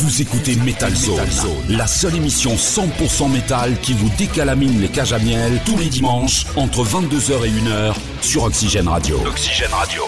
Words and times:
Vous 0.00 0.22
écoutez 0.22 0.54
Metal 0.54 0.94
Zone, 0.94 1.18
la 1.70 1.88
seule 1.88 2.14
émission 2.14 2.54
100% 2.54 3.32
métal 3.32 3.76
qui 3.80 3.94
vous 3.94 4.08
décalamine 4.16 4.80
les 4.80 4.86
cages 4.86 5.12
à 5.12 5.18
miel 5.18 5.60
tous 5.66 5.76
les 5.76 5.86
dimanches 5.86 6.46
entre 6.54 6.84
22h 6.84 7.44
et 7.44 7.50
1h 7.50 7.94
sur 8.20 8.44
Oxygène 8.44 8.86
Radio. 8.86 9.20
Oxygène 9.26 9.72
Radio. 9.72 10.04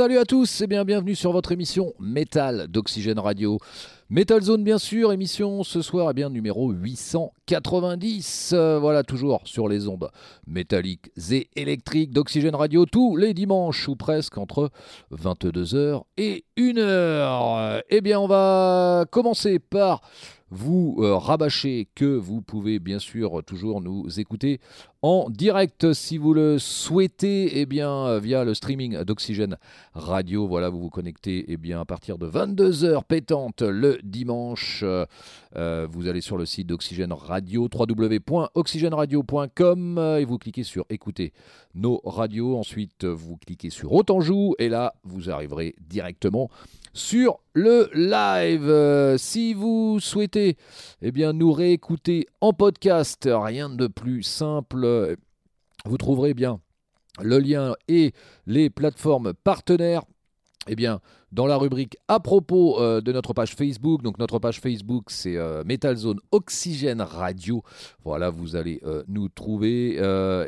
Salut 0.00 0.16
à 0.16 0.24
tous 0.24 0.62
et 0.62 0.66
bien 0.66 0.86
bienvenue 0.86 1.14
sur 1.14 1.30
votre 1.30 1.52
émission 1.52 1.92
Métal 2.00 2.68
d'Oxygène 2.68 3.18
Radio. 3.18 3.58
Metal 4.08 4.40
Zone 4.40 4.64
bien 4.64 4.78
sûr, 4.78 5.12
émission 5.12 5.62
ce 5.62 5.82
soir 5.82 6.08
eh 6.10 6.14
bien 6.14 6.30
numéro 6.30 6.70
890. 6.70 8.52
Euh, 8.54 8.78
voilà 8.78 9.02
toujours 9.02 9.42
sur 9.44 9.68
les 9.68 9.88
ondes 9.88 10.10
métalliques 10.46 11.10
et 11.30 11.50
électriques 11.54 12.12
d'Oxygène 12.12 12.54
Radio 12.54 12.86
tous 12.86 13.14
les 13.16 13.34
dimanches 13.34 13.88
ou 13.88 13.94
presque 13.94 14.38
entre 14.38 14.70
22h 15.12 16.04
et 16.16 16.46
1h. 16.56 17.82
Eh 17.90 18.00
bien 18.00 18.20
on 18.20 18.26
va 18.26 19.04
commencer 19.10 19.58
par 19.58 20.00
vous 20.50 20.96
euh, 21.00 21.14
rabâcher 21.14 21.88
que 21.94 22.06
vous 22.06 22.40
pouvez 22.40 22.78
bien 22.78 23.00
sûr 23.00 23.42
toujours 23.44 23.82
nous 23.82 24.18
écouter 24.18 24.60
en 25.02 25.30
direct 25.30 25.92
si 25.92 26.18
vous 26.18 26.34
le 26.34 26.58
souhaitez, 26.58 27.60
eh 27.60 27.66
bien 27.66 28.18
via 28.18 28.44
le 28.44 28.54
streaming 28.54 29.02
d'Oxygène 29.02 29.56
Radio. 29.94 30.46
Voilà, 30.46 30.68
vous 30.68 30.80
vous 30.80 30.90
connectez 30.90 31.44
eh 31.48 31.56
bien 31.56 31.80
à 31.80 31.84
partir 31.84 32.18
de 32.18 32.28
22h 32.28 33.02
pétante 33.04 33.62
le 33.62 33.98
dimanche. 34.02 34.84
Euh, 35.56 35.88
vous 35.90 36.06
allez 36.06 36.20
sur 36.20 36.36
le 36.36 36.46
site 36.46 36.68
d'Oxygène 36.68 37.12
Radio 37.12 37.68
www.oxygèneradio.com 37.72 40.16
et 40.18 40.24
vous 40.24 40.38
cliquez 40.38 40.62
sur 40.62 40.84
écouter 40.90 41.32
nos 41.74 42.00
radios. 42.04 42.56
Ensuite, 42.56 43.04
vous 43.04 43.36
cliquez 43.36 43.70
sur 43.70 43.92
autant 43.92 44.20
joue 44.20 44.54
et 44.58 44.68
là, 44.68 44.94
vous 45.04 45.30
arriverez 45.30 45.74
directement 45.80 46.50
sur 46.92 47.40
le 47.52 47.88
live. 47.94 48.68
Euh, 48.68 49.18
si 49.18 49.54
vous 49.54 49.98
souhaitez 50.00 50.56
eh 51.02 51.12
bien, 51.12 51.32
nous 51.32 51.52
réécouter 51.52 52.26
en 52.40 52.52
podcast, 52.52 53.28
rien 53.30 53.70
de 53.70 53.86
plus 53.86 54.22
simple. 54.22 54.84
Vous 55.84 55.96
trouverez 55.96 56.34
bien 56.34 56.60
le 57.22 57.38
lien 57.38 57.74
et 57.88 58.12
les 58.46 58.70
plateformes 58.70 59.32
partenaires. 59.34 60.02
Eh 60.68 60.76
bien, 60.76 61.00
dans 61.32 61.46
la 61.46 61.56
rubrique 61.56 61.96
à 62.06 62.20
propos 62.20 62.80
euh, 62.80 63.00
de 63.00 63.12
notre 63.12 63.32
page 63.32 63.54
Facebook, 63.54 64.02
donc 64.02 64.18
notre 64.18 64.38
page 64.38 64.60
Facebook 64.60 65.04
c'est 65.08 65.36
euh, 65.36 65.64
Metal 65.64 65.96
Zone 65.96 66.20
Oxygène 66.32 67.00
Radio. 67.00 67.62
Voilà, 68.04 68.30
vous 68.30 68.56
allez 68.56 68.80
nous 69.08 69.28
trouver 69.28 69.98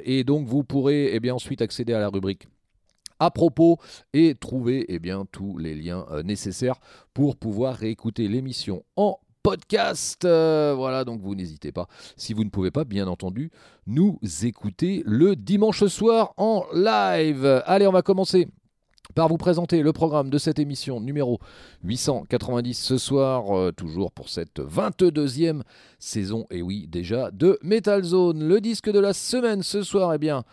et 0.04 0.25
donc 0.25 0.47
vous 0.47 0.64
pourrez 0.64 1.14
eh 1.14 1.20
bien 1.20 1.34
ensuite 1.34 1.62
accéder 1.62 1.94
à 1.94 2.00
la 2.00 2.08
rubrique 2.08 2.47
à 3.22 3.31
propos 3.31 3.78
et 4.12 4.34
trouver 4.34 4.84
eh 4.88 4.98
bien, 4.98 5.25
tous 5.31 5.56
les 5.56 5.76
liens 5.76 6.04
euh, 6.10 6.25
nécessaires 6.25 6.81
pour 7.14 7.36
pouvoir 7.36 7.76
réécouter 7.76 8.26
l'émission 8.26 8.84
en 8.97 9.16
podcast. 9.42 10.25
Euh, 10.25 10.75
voilà, 10.76 11.04
donc 11.04 11.20
vous 11.20 11.34
n'hésitez 11.34 11.72
pas, 11.72 11.88
si 12.16 12.32
vous 12.32 12.44
ne 12.44 12.50
pouvez 12.50 12.70
pas, 12.70 12.84
bien 12.84 13.08
entendu, 13.08 13.50
nous 13.86 14.19
écouter 14.42 15.03
le 15.06 15.36
dimanche 15.36 15.84
soir 15.86 16.34
en 16.36 16.64
live. 16.75 17.62
Allez, 17.66 17.86
on 17.86 17.92
va 17.92 18.02
commencer 18.02 18.48
par 19.14 19.28
vous 19.28 19.36
présenter 19.36 19.82
le 19.82 19.92
programme 19.92 20.31
de 20.31 20.38
cette 20.38 20.58
émission 20.58 21.00
numéro 21.00 21.38
890 21.84 22.75
ce 22.75 22.98
soir, 22.98 23.56
euh, 23.56 23.72
toujours 23.72 24.12
pour 24.12 24.28
cette 24.28 24.60
22e 24.60 25.62
saison, 25.98 26.47
et 26.50 26.62
oui, 26.62 26.86
déjà, 26.88 27.31
de 27.31 27.58
Metal 27.62 28.02
Zone. 28.02 28.47
Le 28.47 28.60
disque 28.60 28.91
de 28.91 28.98
la 28.98 29.12
semaine 29.12 29.62
ce 29.62 29.82
soir, 29.82 30.14
eh 30.14 30.19
bien, 30.19 30.44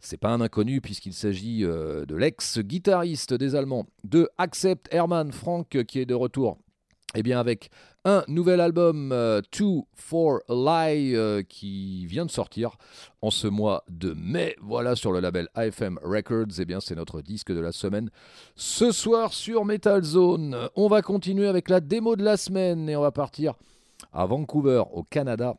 c'est 0.00 0.16
pas 0.16 0.30
un 0.30 0.40
inconnu 0.40 0.80
puisqu'il 0.80 1.12
s'agit 1.12 1.64
euh, 1.64 2.06
de 2.06 2.14
l'ex-guitariste 2.14 3.34
des 3.34 3.54
Allemands 3.54 3.86
de 4.04 4.28
Accept 4.38 4.88
Hermann 4.92 5.32
Frank 5.32 5.68
qui 5.68 5.98
est 5.98 6.06
de 6.06 6.14
retour 6.14 6.56
eh 7.14 7.22
bien 7.22 7.40
avec 7.40 7.70
un 8.04 8.22
nouvel 8.28 8.60
album 8.60 9.12
euh, 9.12 9.40
Two 9.50 9.86
for 9.94 10.40
a 10.48 10.54
Lie 10.92 11.14
euh, 11.14 11.42
qui 11.42 12.06
vient 12.06 12.26
de 12.26 12.30
sortir 12.30 12.76
en 13.22 13.30
ce 13.30 13.46
mois 13.46 13.84
de 13.88 14.12
mai. 14.12 14.56
Voilà 14.60 14.94
sur 14.94 15.12
le 15.12 15.20
label 15.20 15.48
AFM 15.54 15.98
Records. 16.02 16.58
Eh 16.58 16.64
bien 16.64 16.80
c'est 16.80 16.94
notre 16.94 17.22
disque 17.22 17.52
de 17.52 17.60
la 17.60 17.72
semaine. 17.72 18.10
Ce 18.56 18.92
soir 18.92 19.32
sur 19.32 19.64
Metal 19.64 20.02
Zone, 20.02 20.68
on 20.76 20.88
va 20.88 21.02
continuer 21.02 21.48
avec 21.48 21.68
la 21.68 21.80
démo 21.80 22.14
de 22.14 22.24
la 22.24 22.36
semaine 22.36 22.88
et 22.88 22.96
on 22.96 23.02
va 23.02 23.12
partir 23.12 23.54
à 24.12 24.26
Vancouver 24.26 24.82
au 24.92 25.02
Canada 25.02 25.56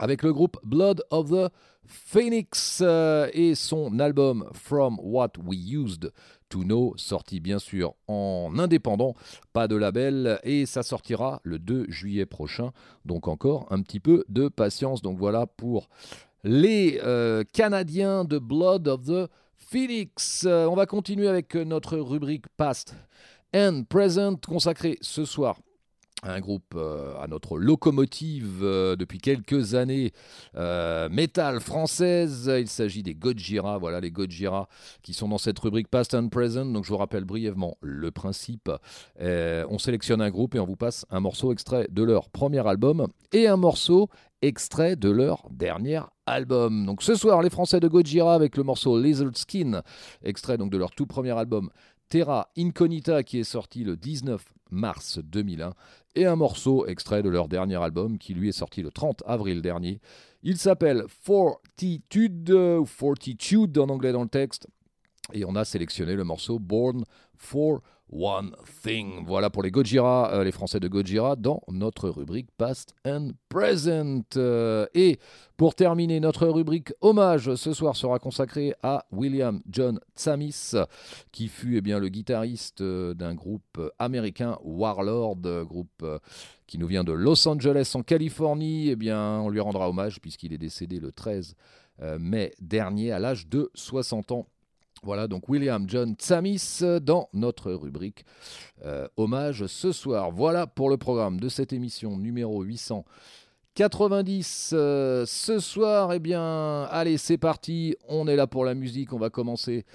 avec 0.00 0.22
le 0.22 0.32
groupe 0.32 0.58
Blood 0.64 1.02
of 1.10 1.30
the 1.30 1.52
Phoenix 1.86 2.80
euh, 2.82 3.28
et 3.32 3.54
son 3.54 3.98
album 3.98 4.48
From 4.52 4.98
What 5.02 5.32
We 5.44 5.58
Used 5.72 6.12
to 6.50 6.60
Know, 6.60 6.92
sorti 6.96 7.40
bien 7.40 7.58
sûr 7.58 7.94
en 8.06 8.52
indépendant, 8.58 9.14
pas 9.54 9.68
de 9.68 9.76
label, 9.76 10.38
et 10.42 10.66
ça 10.66 10.82
sortira 10.82 11.40
le 11.42 11.58
2 11.58 11.86
juillet 11.88 12.26
prochain. 12.26 12.72
Donc 13.06 13.28
encore 13.28 13.66
un 13.70 13.80
petit 13.80 14.00
peu 14.00 14.24
de 14.28 14.48
patience. 14.48 15.00
Donc 15.00 15.18
voilà 15.18 15.46
pour 15.46 15.88
les 16.44 17.00
euh, 17.02 17.44
Canadiens 17.52 18.24
de 18.24 18.38
Blood 18.38 18.88
of 18.88 19.04
the 19.04 19.30
Phoenix. 19.56 20.44
Euh, 20.46 20.66
on 20.66 20.74
va 20.74 20.84
continuer 20.84 21.28
avec 21.28 21.54
notre 21.54 21.96
rubrique 21.96 22.46
Past 22.56 22.94
and 23.54 23.84
Present 23.88 24.36
consacrée 24.46 24.98
ce 25.00 25.24
soir 25.24 25.58
un 26.22 26.40
groupe 26.40 26.74
euh, 26.74 27.14
à 27.20 27.26
notre 27.26 27.58
locomotive 27.58 28.60
euh, 28.62 28.96
depuis 28.96 29.18
quelques 29.18 29.74
années, 29.74 30.12
euh, 30.56 31.08
métal 31.08 31.60
française. 31.60 32.50
Il 32.58 32.68
s'agit 32.68 33.02
des 33.02 33.14
Gojira, 33.14 33.78
voilà 33.78 34.00
les 34.00 34.10
Gojira 34.10 34.68
qui 35.02 35.14
sont 35.14 35.28
dans 35.28 35.38
cette 35.38 35.58
rubrique 35.58 35.88
Past 35.88 36.14
and 36.14 36.28
Present. 36.28 36.66
Donc 36.66 36.84
je 36.84 36.90
vous 36.90 36.98
rappelle 36.98 37.24
brièvement 37.24 37.76
le 37.80 38.10
principe. 38.10 38.70
on 39.20 39.78
sélectionne 39.78 40.20
un 40.20 40.30
groupe 40.30 40.54
et 40.54 40.60
on 40.60 40.66
vous 40.66 40.76
passe 40.76 41.06
un 41.10 41.20
morceau 41.20 41.52
extrait 41.52 41.86
de 41.90 42.02
leur 42.02 42.28
premier 42.28 42.66
album 42.66 43.08
et 43.32 43.46
un 43.46 43.56
morceau 43.56 44.08
extrait 44.42 44.96
de 44.96 45.10
leur 45.10 45.46
dernier 45.50 46.00
album. 46.26 46.86
Donc 46.86 47.02
ce 47.02 47.14
soir, 47.14 47.42
les 47.42 47.50
Français 47.50 47.80
de 47.80 47.88
Gojira 47.88 48.34
avec 48.34 48.56
le 48.56 48.62
morceau 48.62 49.00
Lizard 49.00 49.36
Skin, 49.36 49.82
extrait 50.22 50.58
donc 50.58 50.70
de 50.70 50.78
leur 50.78 50.90
tout 50.92 51.06
premier 51.06 51.36
album 51.36 51.70
Terra 52.08 52.50
Incognita 52.58 53.22
qui 53.22 53.38
est 53.38 53.44
sorti 53.44 53.84
le 53.84 53.96
19 53.96 54.44
mars 54.70 55.18
2001 55.22 55.74
et 56.14 56.26
un 56.26 56.36
morceau 56.36 56.86
extrait 56.86 57.22
de 57.22 57.28
leur 57.28 57.48
dernier 57.48 57.82
album 57.82 58.18
qui 58.18 58.34
lui 58.34 58.48
est 58.48 58.52
sorti 58.52 58.82
le 58.82 58.90
30 58.90 59.22
avril 59.26 59.62
dernier. 59.62 60.00
Il 60.42 60.58
s'appelle 60.58 61.04
Fortitude 61.08 62.50
ou 62.50 62.84
Fortitude 62.84 63.78
en 63.78 63.88
anglais 63.88 64.12
dans 64.12 64.22
le 64.22 64.28
texte 64.28 64.66
et 65.32 65.44
on 65.44 65.54
a 65.54 65.64
sélectionné 65.64 66.14
le 66.14 66.24
morceau 66.24 66.58
Born 66.58 67.04
for 67.36 67.80
One 68.12 68.54
Thing. 68.82 69.24
Voilà 69.24 69.50
pour 69.50 69.62
les 69.62 69.70
Gojira, 69.70 70.32
euh, 70.32 70.44
les 70.44 70.52
Français 70.52 70.80
de 70.80 70.88
Gojira, 70.88 71.36
dans 71.36 71.62
notre 71.68 72.08
rubrique 72.08 72.48
Past 72.56 72.94
and 73.06 73.30
Present. 73.48 74.24
Euh, 74.36 74.86
et 74.94 75.18
pour 75.56 75.74
terminer, 75.74 76.20
notre 76.20 76.46
rubrique 76.48 76.92
Hommage 77.00 77.54
ce 77.54 77.72
soir 77.72 77.96
sera 77.96 78.18
consacrée 78.18 78.74
à 78.82 79.06
William 79.12 79.60
John 79.68 80.00
Tsamis, 80.16 80.72
qui 81.32 81.48
fut 81.48 81.76
eh 81.76 81.80
bien, 81.80 81.98
le 81.98 82.08
guitariste 82.08 82.80
euh, 82.80 83.14
d'un 83.14 83.34
groupe 83.34 83.80
américain, 83.98 84.58
Warlord, 84.64 85.64
groupe 85.64 86.04
qui 86.66 86.78
nous 86.78 86.86
vient 86.86 87.04
de 87.04 87.12
Los 87.12 87.46
Angeles 87.48 87.92
en 87.94 88.02
Californie. 88.02 88.88
Eh 88.90 88.96
bien, 88.96 89.40
on 89.40 89.48
lui 89.48 89.60
rendra 89.60 89.88
hommage 89.88 90.20
puisqu'il 90.20 90.52
est 90.52 90.58
décédé 90.58 91.00
le 91.00 91.12
13 91.12 91.54
mai 92.18 92.54
dernier 92.60 93.12
à 93.12 93.18
l'âge 93.18 93.46
de 93.48 93.70
60 93.74 94.32
ans 94.32 94.46
Voilà 95.02 95.28
donc 95.28 95.48
William 95.48 95.88
John 95.88 96.14
Tsamis 96.14 96.82
dans 97.00 97.30
notre 97.32 97.72
rubrique 97.72 98.26
euh, 98.84 99.08
hommage 99.16 99.66
ce 99.66 99.92
soir. 99.92 100.30
Voilà 100.30 100.66
pour 100.66 100.90
le 100.90 100.98
programme 100.98 101.40
de 101.40 101.48
cette 101.48 101.72
émission 101.72 102.18
numéro 102.18 102.62
890. 102.62 104.72
Euh, 104.74 105.24
ce 105.26 105.58
soir, 105.58 106.12
eh 106.12 106.18
bien, 106.18 106.82
allez, 106.90 107.16
c'est 107.16 107.38
parti. 107.38 107.96
On 108.08 108.28
est 108.28 108.36
là 108.36 108.46
pour 108.46 108.66
la 108.66 108.74
musique. 108.74 109.14
On 109.14 109.18
va 109.18 109.30
commencer. 109.30 109.86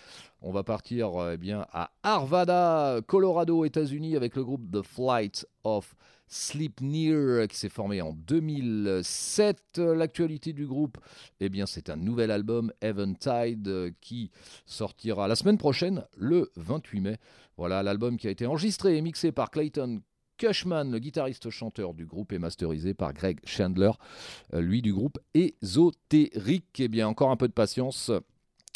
On 0.42 0.52
va 0.52 0.64
partir 0.64 1.12
eh 1.34 1.38
bien, 1.38 1.68
à 1.72 1.92
Arvada, 2.02 3.00
Colorado, 3.06 3.64
États-Unis, 3.64 4.16
avec 4.16 4.36
le 4.36 4.44
groupe 4.44 4.72
The 4.72 4.82
Flight 4.82 5.46
of 5.64 5.94
Sleep 6.28 6.82
Near 6.82 7.48
qui 7.48 7.58
s'est 7.58 7.70
formé 7.70 8.02
en 8.02 8.14
2007. 8.14 9.78
L'actualité 9.78 10.54
du 10.54 10.66
groupe, 10.66 10.98
eh 11.40 11.50
bien, 11.50 11.66
c'est 11.66 11.90
un 11.90 11.96
nouvel 11.96 12.32
album, 12.32 12.72
Eventide, 12.82 13.94
qui 14.02 14.32
sortira 14.66 15.28
la 15.28 15.36
semaine 15.36 15.58
prochaine, 15.58 16.06
le 16.18 16.52
28 16.56 17.00
mai. 17.02 17.18
Voilà 17.58 17.84
l'album 17.84 18.18
qui 18.18 18.28
a 18.28 18.32
été 18.32 18.46
enregistré 18.46 18.98
et 18.98 19.02
mixé 19.02 19.32
par 19.32 19.52
Clayton 19.52 20.02
Cushman, 20.38 20.92
le 20.92 21.00
guitariste-chanteur 21.00 21.94
du 21.94 22.06
groupe, 22.06 22.34
est 22.34 22.40
masterisé 22.40 22.94
par 22.94 23.14
Greg 23.14 23.40
Chandler, 23.46 23.92
euh, 24.54 24.62
lui 24.62 24.82
du 24.82 24.94
groupe 24.94 25.18
Ésotérique. 25.34 26.80
Eh 26.80 26.88
bien, 26.88 27.08
encore 27.08 27.32
un 27.32 27.38
peu 27.38 27.48
de 27.48 27.54
patience, 27.54 28.12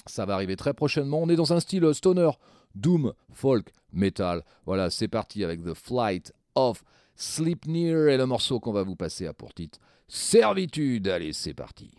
ça 0.05 0.25
va 0.25 0.35
arriver 0.35 0.55
très 0.55 0.73
prochainement. 0.73 1.21
On 1.21 1.29
est 1.29 1.35
dans 1.35 1.53
un 1.53 1.59
style 1.59 1.93
stoner, 1.93 2.31
doom, 2.75 3.13
folk, 3.33 3.71
metal. 3.91 4.43
Voilà, 4.65 4.89
c'est 4.89 5.07
parti 5.07 5.43
avec 5.43 5.63
The 5.63 5.73
Flight 5.73 6.31
of 6.55 6.83
Sleep 7.21 7.67
Near 7.67 8.07
est 8.07 8.17
le 8.17 8.25
morceau 8.25 8.61
qu'on 8.61 8.71
va 8.71 8.83
vous 8.83 8.95
passer 8.95 9.27
à 9.27 9.33
pour 9.33 9.53
titre 9.53 9.77
Servitude. 10.07 11.09
Allez, 11.09 11.33
c'est 11.33 11.53
parti. 11.53 11.91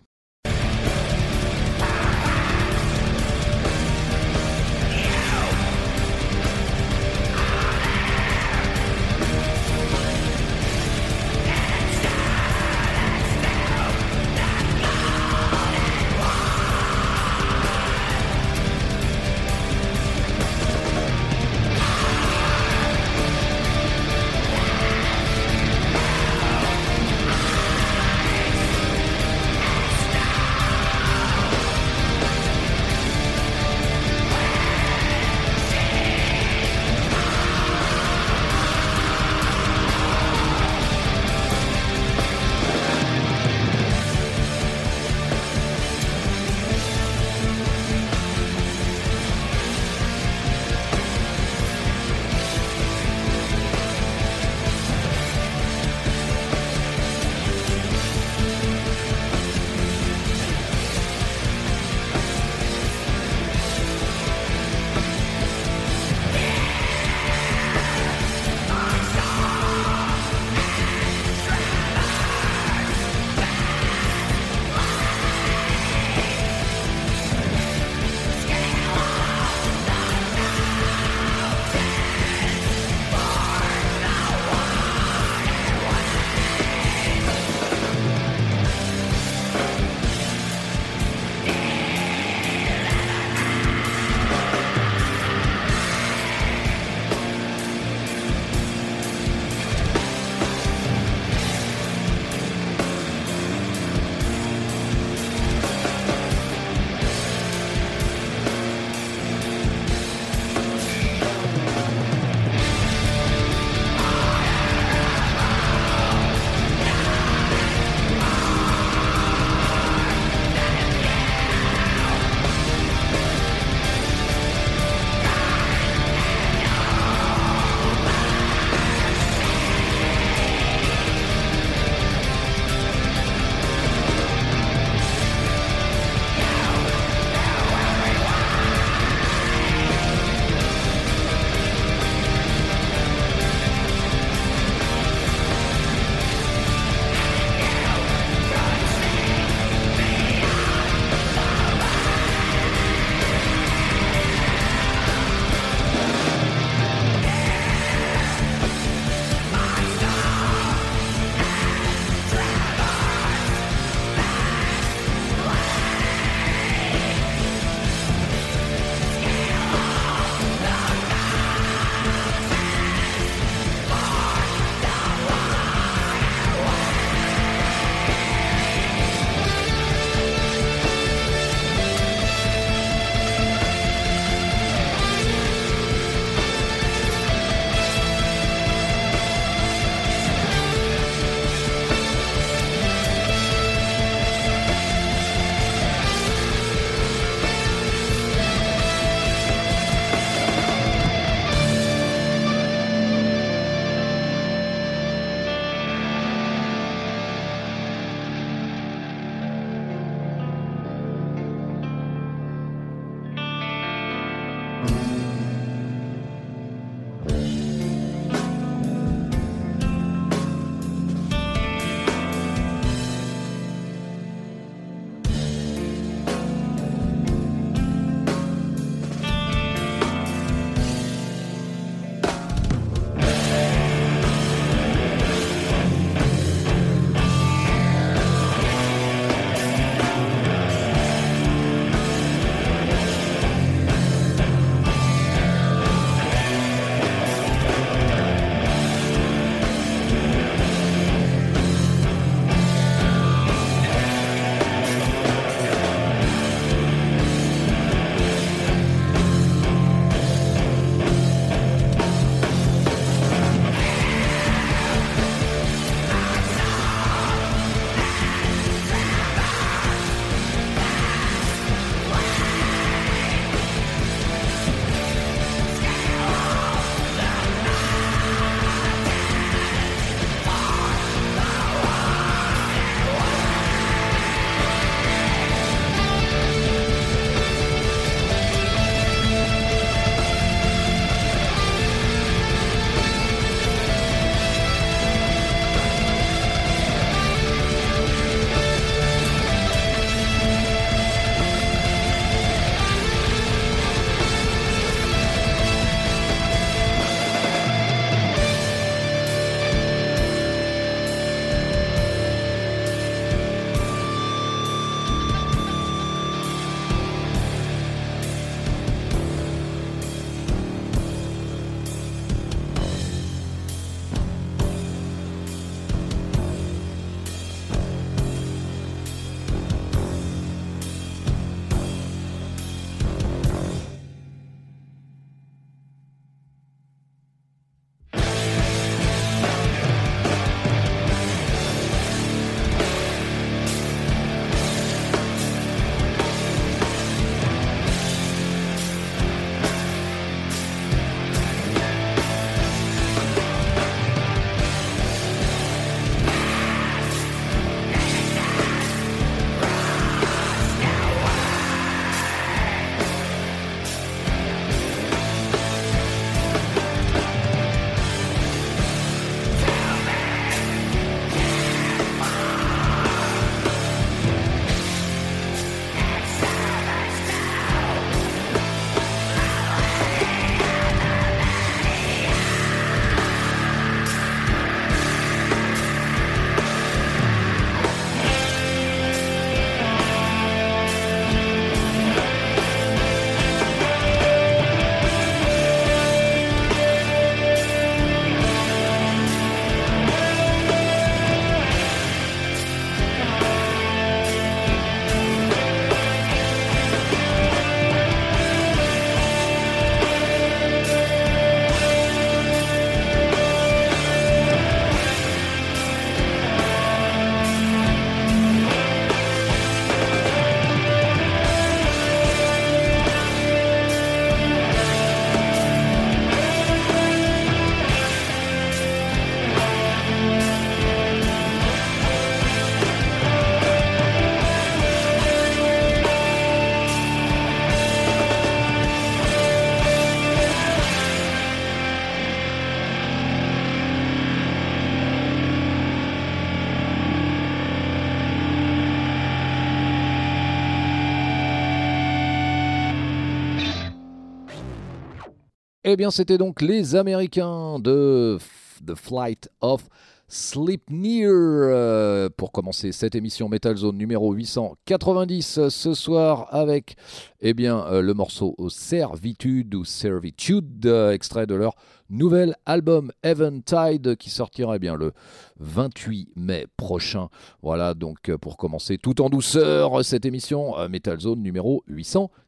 Eh 455.92 455.96
bien, 455.96 456.12
c'était 456.12 456.38
donc 456.38 456.62
les 456.62 456.94
Américains 456.94 457.80
de 457.80 458.38
The 458.86 458.94
Flight 458.94 459.48
of 459.60 459.88
Sleep 460.28 460.88
Near 460.88 461.32
euh, 461.32 462.28
pour 462.36 462.52
commencer 462.52 462.92
cette 462.92 463.16
émission 463.16 463.48
Metal 463.48 463.76
Zone 463.76 463.98
numéro 463.98 464.32
890 464.32 465.68
ce 465.68 465.94
soir 465.94 466.46
avec 466.52 466.94
eh 467.40 467.54
bien, 467.54 467.84
euh, 467.88 468.02
le 468.02 468.14
morceau 468.14 468.54
Servitude 468.68 469.74
ou 469.74 469.84
Servitude, 469.84 470.86
euh, 470.86 471.10
extrait 471.10 471.48
de 471.48 471.56
leur 471.56 471.74
nouvel 472.08 472.54
album 472.66 473.10
Eventide 473.24 474.14
qui 474.14 474.30
sortira 474.30 474.76
eh 474.76 474.78
bien, 474.78 474.94
le 474.94 475.10
28 475.58 476.28
mai 476.36 476.66
prochain. 476.76 477.30
Voilà 477.62 477.94
donc 477.94 478.28
euh, 478.28 478.38
pour 478.38 478.56
commencer 478.58 478.96
tout 478.96 479.20
en 479.20 479.28
douceur 479.28 480.04
cette 480.04 480.24
émission 480.24 480.88
Metal 480.88 481.18
Zone 481.18 481.42
numéro 481.42 481.82
890. 481.88 482.40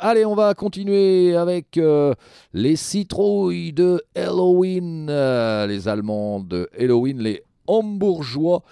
Allez, 0.00 0.24
on 0.24 0.34
va 0.34 0.54
continuer 0.54 1.36
avec 1.36 1.78
les 2.52 2.76
citrouilles 2.76 3.72
de 3.72 4.02
Halloween, 4.14 5.06
les 5.06 5.88
Allemands 5.88 6.40
de 6.40 6.68
Halloween, 6.78 7.20
les 7.20 7.42
Hambourgeois 7.66 8.62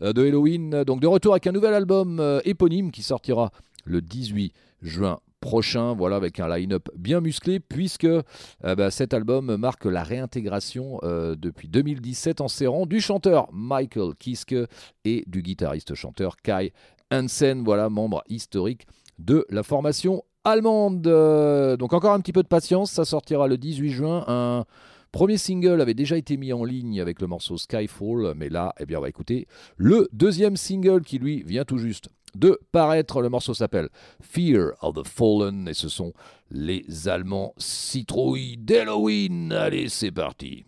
de 0.00 0.26
Halloween. 0.26 0.84
Donc 0.84 1.00
de 1.00 1.06
retour 1.06 1.32
avec 1.32 1.46
un 1.46 1.52
nouvel 1.52 1.74
album 1.74 2.40
éponyme 2.44 2.90
qui 2.90 3.02
sortira 3.02 3.50
le 3.84 4.00
18 4.00 4.52
juin 4.82 5.18
prochain, 5.44 5.92
voilà, 5.94 6.16
avec 6.16 6.40
un 6.40 6.48
line-up 6.48 6.88
bien 6.96 7.20
musclé, 7.20 7.60
puisque 7.60 8.04
euh, 8.04 8.22
bah, 8.62 8.90
cet 8.90 9.12
album 9.12 9.56
marque 9.56 9.84
la 9.84 10.02
réintégration 10.02 10.98
euh, 11.02 11.36
depuis 11.36 11.68
2017 11.68 12.40
en 12.40 12.48
serrant 12.48 12.86
du 12.86 13.02
chanteur 13.02 13.48
Michael 13.52 14.14
Kiske 14.18 14.54
et 15.04 15.22
du 15.26 15.42
guitariste-chanteur 15.42 16.36
Kai 16.38 16.72
Hansen, 17.12 17.62
voilà, 17.62 17.90
membre 17.90 18.24
historique 18.26 18.86
de 19.18 19.46
la 19.50 19.62
formation 19.62 20.22
allemande. 20.44 21.06
Euh, 21.06 21.76
donc 21.76 21.92
encore 21.92 22.12
un 22.12 22.20
petit 22.20 22.32
peu 22.32 22.42
de 22.42 22.48
patience, 22.48 22.92
ça 22.92 23.04
sortira 23.04 23.48
le 23.48 23.58
18 23.58 23.90
juin. 23.90 24.24
Un 24.26 24.64
premier 25.12 25.38
single 25.38 25.80
avait 25.80 25.94
déjà 25.94 26.16
été 26.16 26.36
mis 26.36 26.52
en 26.52 26.64
ligne 26.64 27.00
avec 27.00 27.20
le 27.20 27.26
morceau 27.26 27.56
Skyfall, 27.56 28.34
mais 28.36 28.48
là, 28.48 28.74
eh 28.78 28.86
bien, 28.86 28.98
on 28.98 29.02
va 29.02 29.08
écouter 29.08 29.46
le 29.76 30.08
deuxième 30.12 30.56
single 30.56 31.02
qui 31.02 31.18
lui 31.18 31.42
vient 31.42 31.64
tout 31.64 31.78
juste 31.78 32.08
de 32.34 32.58
paraître. 32.72 33.22
Le 33.22 33.28
morceau 33.28 33.54
s'appelle 33.54 33.88
Fear 34.20 34.72
of 34.82 34.94
the 34.94 35.06
Fallen 35.06 35.68
et 35.68 35.74
ce 35.74 35.88
sont 35.88 36.12
les 36.50 37.08
Allemands 37.08 37.54
citrouilles 37.58 38.56
d'Halloween. 38.58 39.52
Allez, 39.52 39.88
c'est 39.88 40.12
parti. 40.12 40.64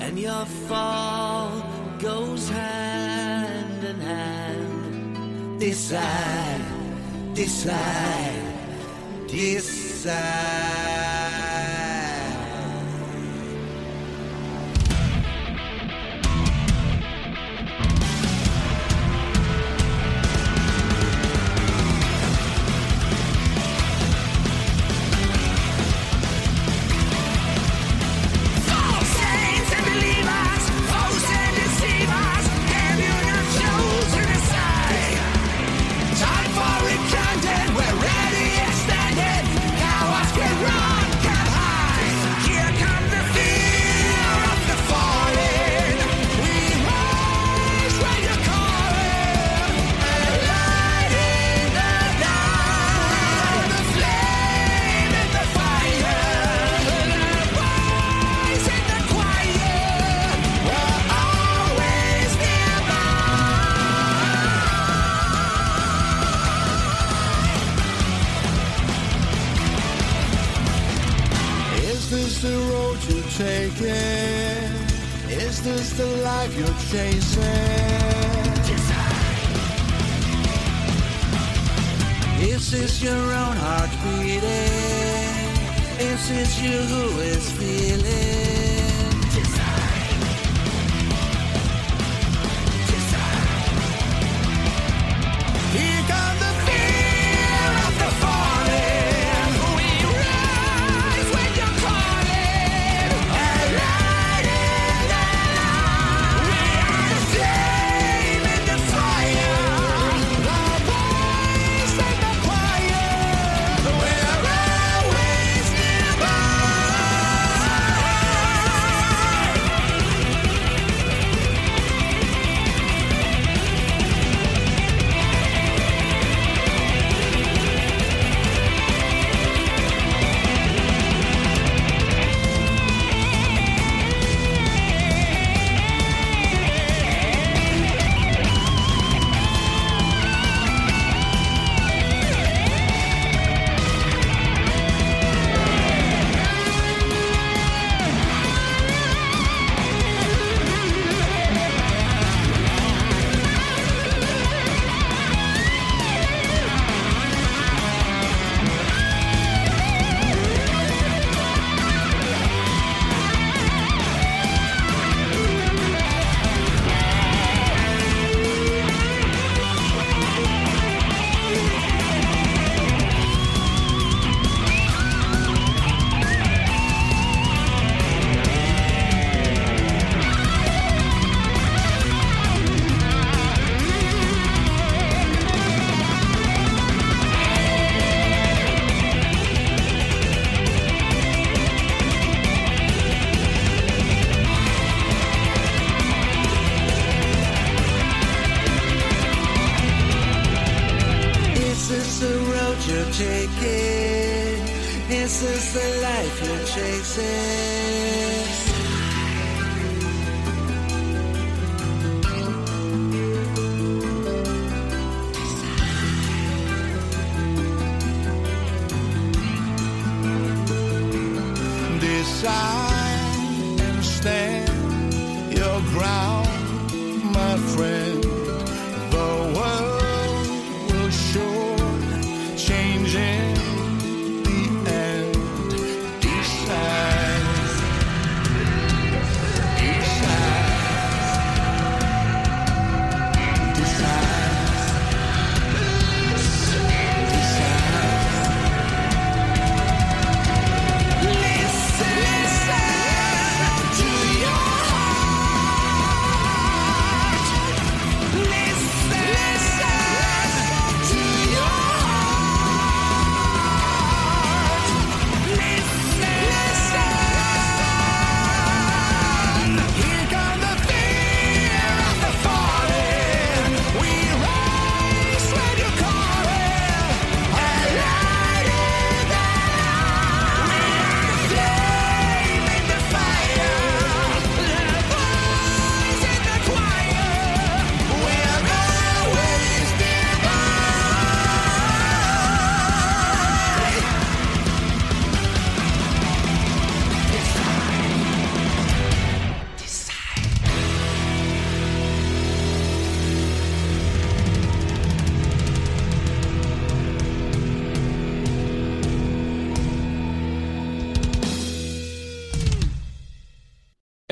and 0.00 0.18
your 0.18 0.44
fall 0.68 1.62
goes 2.00 2.48
hand 2.48 3.84
in 3.84 4.00
hand. 4.00 5.60
Decide, 5.60 6.64
decide, 7.34 8.42
decide. 9.28 10.89
Is 73.82 75.62
this 75.62 75.92
the 75.96 76.04
life 76.04 76.54
you're 76.54 76.66
chasing? 76.90 77.42
Desire. 78.68 79.10
Is 82.40 82.70
this 82.70 83.02
your 83.02 83.14
own 83.14 83.56
heart 83.56 83.90
beating? 84.04 84.42
Is 85.98 86.28
this 86.28 86.60
you 86.60 86.76
who 86.76 87.20
is 87.20 87.50
feeling? 87.52 88.59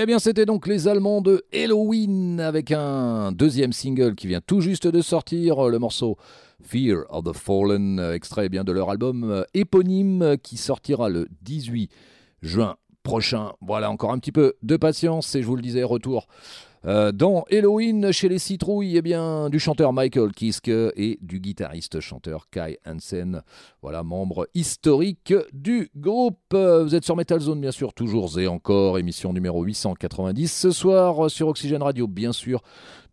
Eh 0.01 0.07
bien, 0.07 0.21
c'était 0.21 0.47
donc 0.47 0.69
les 0.69 0.87
Allemands 0.87 1.21
de 1.21 1.45
Halloween 1.53 2.39
avec 2.39 2.71
un 2.71 3.33
deuxième 3.33 3.73
single 3.73 4.15
qui 4.15 4.29
vient 4.29 4.41
tout 4.41 4.61
juste 4.61 4.87
de 4.87 5.01
sortir, 5.01 5.67
le 5.67 5.81
morceau 5.81 6.17
Fear 6.63 6.99
of 7.09 7.25
the 7.25 7.33
Fallen, 7.33 7.99
euh, 7.99 8.15
extrait 8.15 8.47
eh 8.47 8.49
bien 8.49 8.63
de 8.63 8.71
leur 8.71 8.91
album 8.91 9.29
euh, 9.29 9.43
éponyme 9.55 10.23
euh, 10.23 10.37
qui 10.37 10.57
sortira 10.57 11.09
le 11.09 11.27
18 11.43 11.91
juin 12.43 12.77
prochain. 13.03 13.55
Voilà, 13.61 13.91
encore 13.91 14.13
un 14.13 14.21
petit 14.21 14.31
peu 14.31 14.55
de 14.63 14.77
patience 14.77 15.35
et 15.35 15.43
je 15.43 15.49
vous 15.49 15.57
le 15.57 15.63
disais, 15.63 15.83
retour 15.83 16.29
euh, 16.87 17.13
dans 17.13 17.45
Halloween, 17.51 18.13
chez 18.13 18.29
les 18.29 18.39
Citrouilles, 18.39 18.97
eh 18.97 19.51
du 19.51 19.59
chanteur 19.59 19.93
Michael 19.93 20.33
Kiske 20.33 20.69
et 20.69 21.19
du 21.21 21.41
guitariste-chanteur 21.41 22.49
Kai 22.51 22.79
Hansen. 22.87 23.43
Voilà, 23.83 24.03
membre 24.03 24.49
historique 24.55 25.35
du 25.53 25.91
groupe. 25.97 26.53
Vous 26.53 26.95
êtes 26.95 27.05
sur 27.05 27.17
Metal 27.17 27.41
Zone, 27.41 27.61
bien 27.61 27.73
sûr, 27.73 27.93
toujours 27.95 28.39
et 28.39 28.47
encore. 28.47 28.99
Émission 28.99 29.33
numéro 29.33 29.63
890 29.63 30.53
ce 30.53 30.71
soir 30.71 31.31
sur 31.31 31.49
Oxygène 31.49 31.83
Radio, 31.83 32.07
bien 32.07 32.33
sûr, 32.33 32.63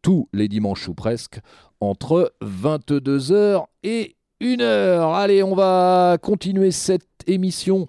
tous 0.01 0.29
les 0.33 0.47
dimanches 0.47 0.87
ou 0.87 0.93
presque, 0.93 1.39
entre 1.79 2.33
22h 2.41 3.65
et 3.83 4.15
1h. 4.41 5.15
Allez, 5.15 5.43
on 5.43 5.55
va 5.55 6.17
continuer 6.21 6.71
cette 6.71 7.07
émission 7.27 7.87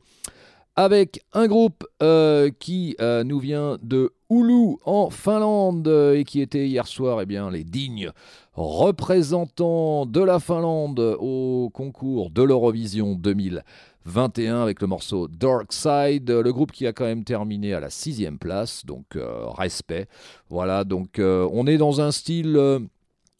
avec 0.77 1.25
un 1.33 1.47
groupe 1.47 1.87
euh, 2.03 2.51
qui 2.59 2.97
euh, 3.01 3.25
nous 3.25 3.39
vient 3.39 3.79
de 3.83 4.13
Oulu 4.29 4.77
en 4.85 5.09
Finlande 5.09 5.89
et 6.15 6.25
qui 6.25 6.41
était 6.41 6.67
hier 6.67 6.87
soir 6.87 7.21
eh 7.23 7.27
bien, 7.27 7.51
les 7.51 7.65
dignes 7.65 8.11
représentants 8.53 10.05
de 10.05 10.21
la 10.21 10.39
Finlande 10.39 11.17
au 11.19 11.71
concours 11.73 12.31
de 12.31 12.43
l'Eurovision 12.43 13.15
2021 13.15 14.63
avec 14.63 14.83
le 14.83 14.87
morceau 14.87 15.29
Dark 15.29 15.73
Side, 15.73 16.31
le 16.31 16.53
groupe 16.53 16.73
qui 16.73 16.87
a 16.87 16.93
quand 16.93 17.05
même 17.05 17.25
terminé 17.25 17.73
à 17.73 17.81
la 17.81 17.91
sixième 17.91 18.39
place, 18.39 18.85
donc 18.85 19.17
euh, 19.17 19.47
respect. 19.47 20.09
Voilà, 20.51 20.85
donc 20.85 21.19
on 21.19 21.67
est 21.67 21.79
dans 21.79 22.01
un 22.01 22.11
style... 22.11 22.89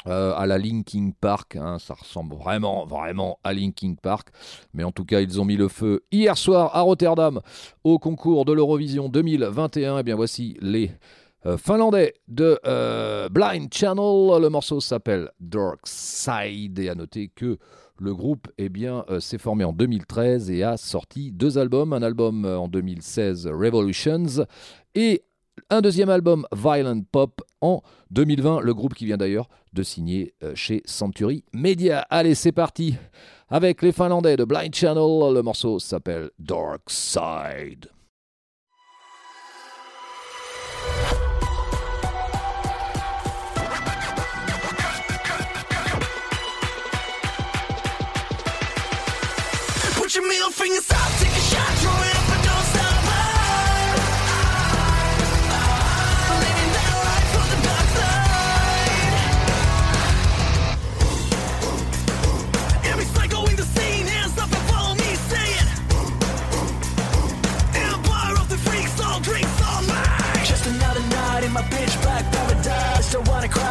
euh, 0.07 0.35
à 0.37 0.47
la 0.47 0.59
Linkin 0.59 1.11
Park. 1.21 1.57
hein, 1.57 1.79
ça 1.79 1.95
ressemble 1.95 2.37
vraiment, 2.37 2.87
vraiment 2.87 3.39
à 3.45 3.53
Linkin 3.53 3.95
Park. 4.01 4.29
Mais 4.73 4.85
en 4.85 4.93
tout 4.93 5.05
cas, 5.05 5.21
ils 5.21 5.41
ont 5.41 5.45
mis 5.45 5.57
le 5.57 5.69
feu 5.69 6.05
hier 6.13 6.37
soir 6.39 6.75
à 6.75 6.83
Rotterdam 6.83 7.41
au 7.85 7.99
concours 7.99 8.45
de 8.45 8.53
l'Eurovision 8.53 9.09
2021. 9.09 9.99
Et 9.99 10.03
bien 10.03 10.17
voici 10.17 10.57
les 10.61 10.91
euh, 11.45 11.57
Finlandais 11.57 12.15
de 12.29 12.59
euh, 12.67 13.29
Blind 13.29 13.73
Channel. 13.73 14.41
Le 14.41 14.49
morceau 14.49 14.81
s'appelle 14.81 15.31
Dark 15.41 15.81
Side. 15.85 16.79
Et 16.79 16.89
à 16.89 16.95
noter 16.95 17.29
que 17.35 17.59
le 17.99 18.15
groupe 18.15 18.49
eh 18.59 18.69
bien, 18.69 19.05
s'est 19.21 19.39
formé 19.39 19.65
en 19.65 19.73
2013 19.73 20.51
et 20.51 20.63
a 20.63 20.77
sorti 20.77 21.33
deux 21.33 21.57
albums. 21.57 21.93
Un 21.95 22.03
album 22.03 22.45
en 22.45 22.69
2016, 22.69 23.47
Revolutions, 23.47 24.45
et 24.95 25.23
un 25.71 25.81
deuxième 25.81 26.09
album, 26.09 26.47
Violent 26.53 27.01
Pop, 27.11 27.43
en 27.61 27.83
2020. 28.11 28.61
Le 28.61 28.75
groupe 28.75 28.95
qui 28.95 29.07
vient 29.07 29.17
d'ailleurs 29.17 29.49
de 29.73 29.83
signer 29.83 30.35
euh, 30.43 30.55
chez 30.55 30.83
Century 30.85 31.45
Media. 31.53 32.07
Allez, 32.11 32.35
c'est 32.35 32.53
parti 32.53 32.97
avec 33.49 33.83
les 33.83 33.93
Finlandais 33.93 34.37
de 34.37 34.45
Blind 34.45 34.75
Channel. 34.75 35.35
Le 35.35 35.41
morceau 35.43 35.79
s'appelle 35.79 36.31
Dark 36.39 36.83
Side. 36.89 37.89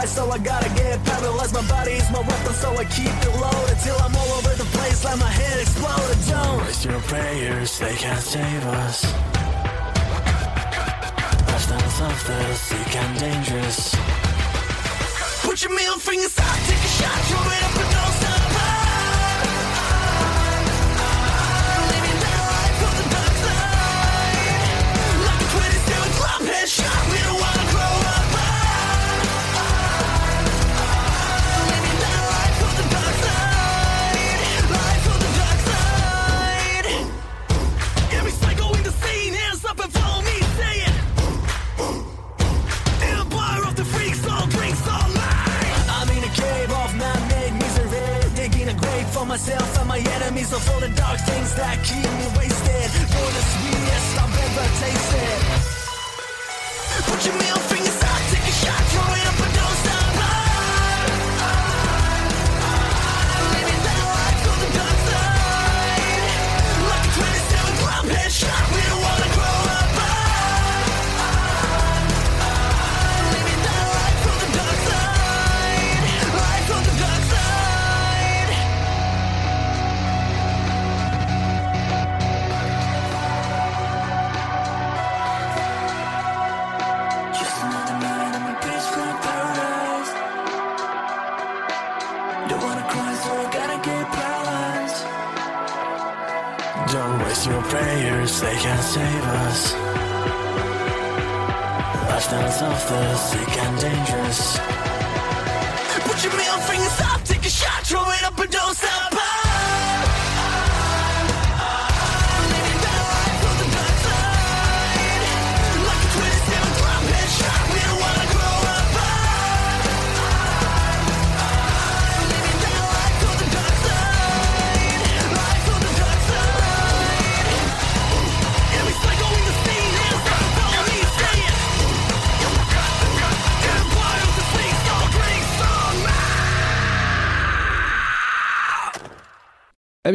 Cry, 0.06 0.14
so 0.14 0.30
I 0.30 0.38
gotta 0.38 0.70
get 0.76 1.04
paralyzed. 1.04 1.54
My 1.54 1.68
body 1.68 1.94
is 1.94 2.10
my 2.12 2.20
weapon, 2.20 2.54
so 2.54 2.70
I 2.78 2.86
keep 2.86 3.08
it 3.08 3.36
loaded 3.42 3.80
till 3.84 3.98
I'm 3.98 4.16
all 4.16 4.32
over 4.38 4.54
the 4.56 4.66
place, 4.78 5.04
like 5.04 5.20
my 5.20 5.30
head 5.30 5.60
exploded. 5.60 6.18
Don't 6.28 6.62
waste 6.64 6.86
your 6.86 7.00
prayers, 7.02 7.80
they 7.80 7.96
can't 7.96 8.22
save 8.22 8.66
us. 8.84 9.06
Lifestyles 11.50 12.02
of 12.10 12.28
the 12.28 12.56
sick 12.56 12.96
and 12.96 13.20
dangerous. 13.20 13.96
Put 15.44 15.64
your 15.64 15.74
middle 15.74 16.00
fingers 16.00 16.38
up, 16.38 16.58
take 16.68 16.78
a 16.78 16.92
shot, 17.00 17.20
throw 17.28 17.42
it 17.42 17.64
up 17.64 17.76
and 17.82 17.92
don't 17.96 18.14
stop. 18.20 18.42
Life 22.26 22.84
on 22.88 22.94
the 22.98 23.06
dark 23.14 23.36
myself 49.36 49.80
and 49.80 49.90
my 49.90 50.00
enemies 50.00 50.54
of 50.54 50.64
all 50.72 50.80
the 50.80 50.88
dark 50.96 51.20
things 51.20 51.54
that 51.56 51.76
keep 51.84 52.08
me 52.20 52.28
wasted. 52.40 52.88
You're 53.12 53.34
the 53.36 53.44
sweetest 53.52 54.16
I've 54.24 54.32
ever 54.46 54.68
tasted. 54.80 55.40
Put 57.04 57.20
your 57.26 57.36
middle 57.36 57.64
fingers 57.68 58.00
out, 58.04 58.15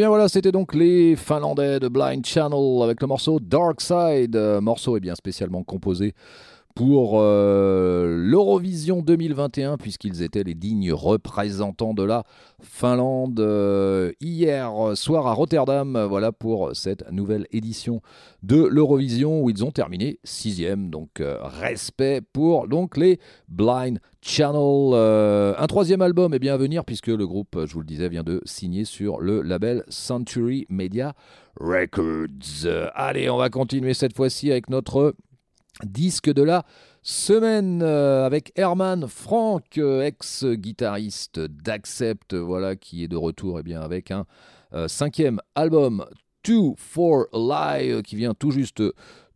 bien 0.00 0.08
voilà, 0.08 0.28
c'était 0.28 0.50
donc 0.50 0.74
les 0.74 1.14
Finlandais 1.14 1.78
de 1.78 1.86
Blind 1.88 2.24
Channel 2.24 2.82
avec 2.82 3.02
le 3.02 3.06
morceau 3.06 3.38
Dark 3.38 3.82
Side, 3.82 4.34
euh, 4.34 4.58
morceau 4.62 4.96
est 4.96 5.00
bien 5.00 5.14
spécialement 5.14 5.62
composé 5.62 6.14
pour 6.80 7.20
euh, 7.20 8.16
l'Eurovision 8.16 9.02
2021 9.02 9.76
puisqu'ils 9.76 10.22
étaient 10.22 10.44
les 10.44 10.54
dignes 10.54 10.94
représentants 10.94 11.92
de 11.92 12.02
la 12.02 12.24
Finlande 12.62 13.38
euh, 13.38 14.12
hier 14.22 14.72
soir 14.94 15.26
à 15.26 15.34
Rotterdam. 15.34 16.06
Voilà 16.08 16.32
pour 16.32 16.74
cette 16.74 17.12
nouvelle 17.12 17.46
édition 17.52 18.00
de 18.42 18.64
l'Eurovision 18.64 19.42
où 19.42 19.50
ils 19.50 19.62
ont 19.62 19.72
terminé 19.72 20.20
sixième. 20.24 20.88
Donc 20.88 21.20
euh, 21.20 21.36
respect 21.42 22.22
pour 22.22 22.66
donc 22.66 22.96
les 22.96 23.20
Blind 23.48 23.98
Channel. 24.22 24.94
Un 25.58 25.66
troisième 25.66 26.00
album 26.00 26.32
est 26.32 26.38
bien 26.38 26.56
puisque 26.82 27.08
le 27.08 27.26
groupe, 27.26 27.58
je 27.66 27.74
vous 27.74 27.80
le 27.80 27.86
disais, 27.86 28.08
vient 28.08 28.24
de 28.24 28.40
signer 28.46 28.86
sur 28.86 29.20
le 29.20 29.42
label 29.42 29.84
Century 29.90 30.64
Media 30.70 31.12
Records. 31.60 32.88
Allez, 32.94 33.28
on 33.28 33.36
va 33.36 33.50
continuer 33.50 33.92
cette 33.92 34.16
fois-ci 34.16 34.50
avec 34.50 34.70
notre 34.70 35.14
disque 35.84 36.32
de 36.32 36.42
la 36.42 36.64
semaine 37.02 37.82
euh, 37.82 38.26
avec 38.26 38.52
Herman 38.56 39.06
Frank, 39.08 39.64
euh, 39.78 40.02
ex-guitariste 40.02 41.40
d'Accept, 41.40 42.34
voilà, 42.34 42.76
qui 42.76 43.04
est 43.04 43.08
de 43.08 43.16
retour 43.16 43.58
eh 43.58 43.62
bien, 43.62 43.80
avec 43.80 44.10
un 44.10 44.26
euh, 44.72 44.88
cinquième 44.88 45.40
album, 45.54 46.04
Two 46.42 46.74
for 46.76 47.26
a 47.32 47.78
Lie, 47.80 47.90
euh, 47.90 48.02
qui 48.02 48.16
vient 48.16 48.34
tout 48.34 48.50
juste 48.50 48.82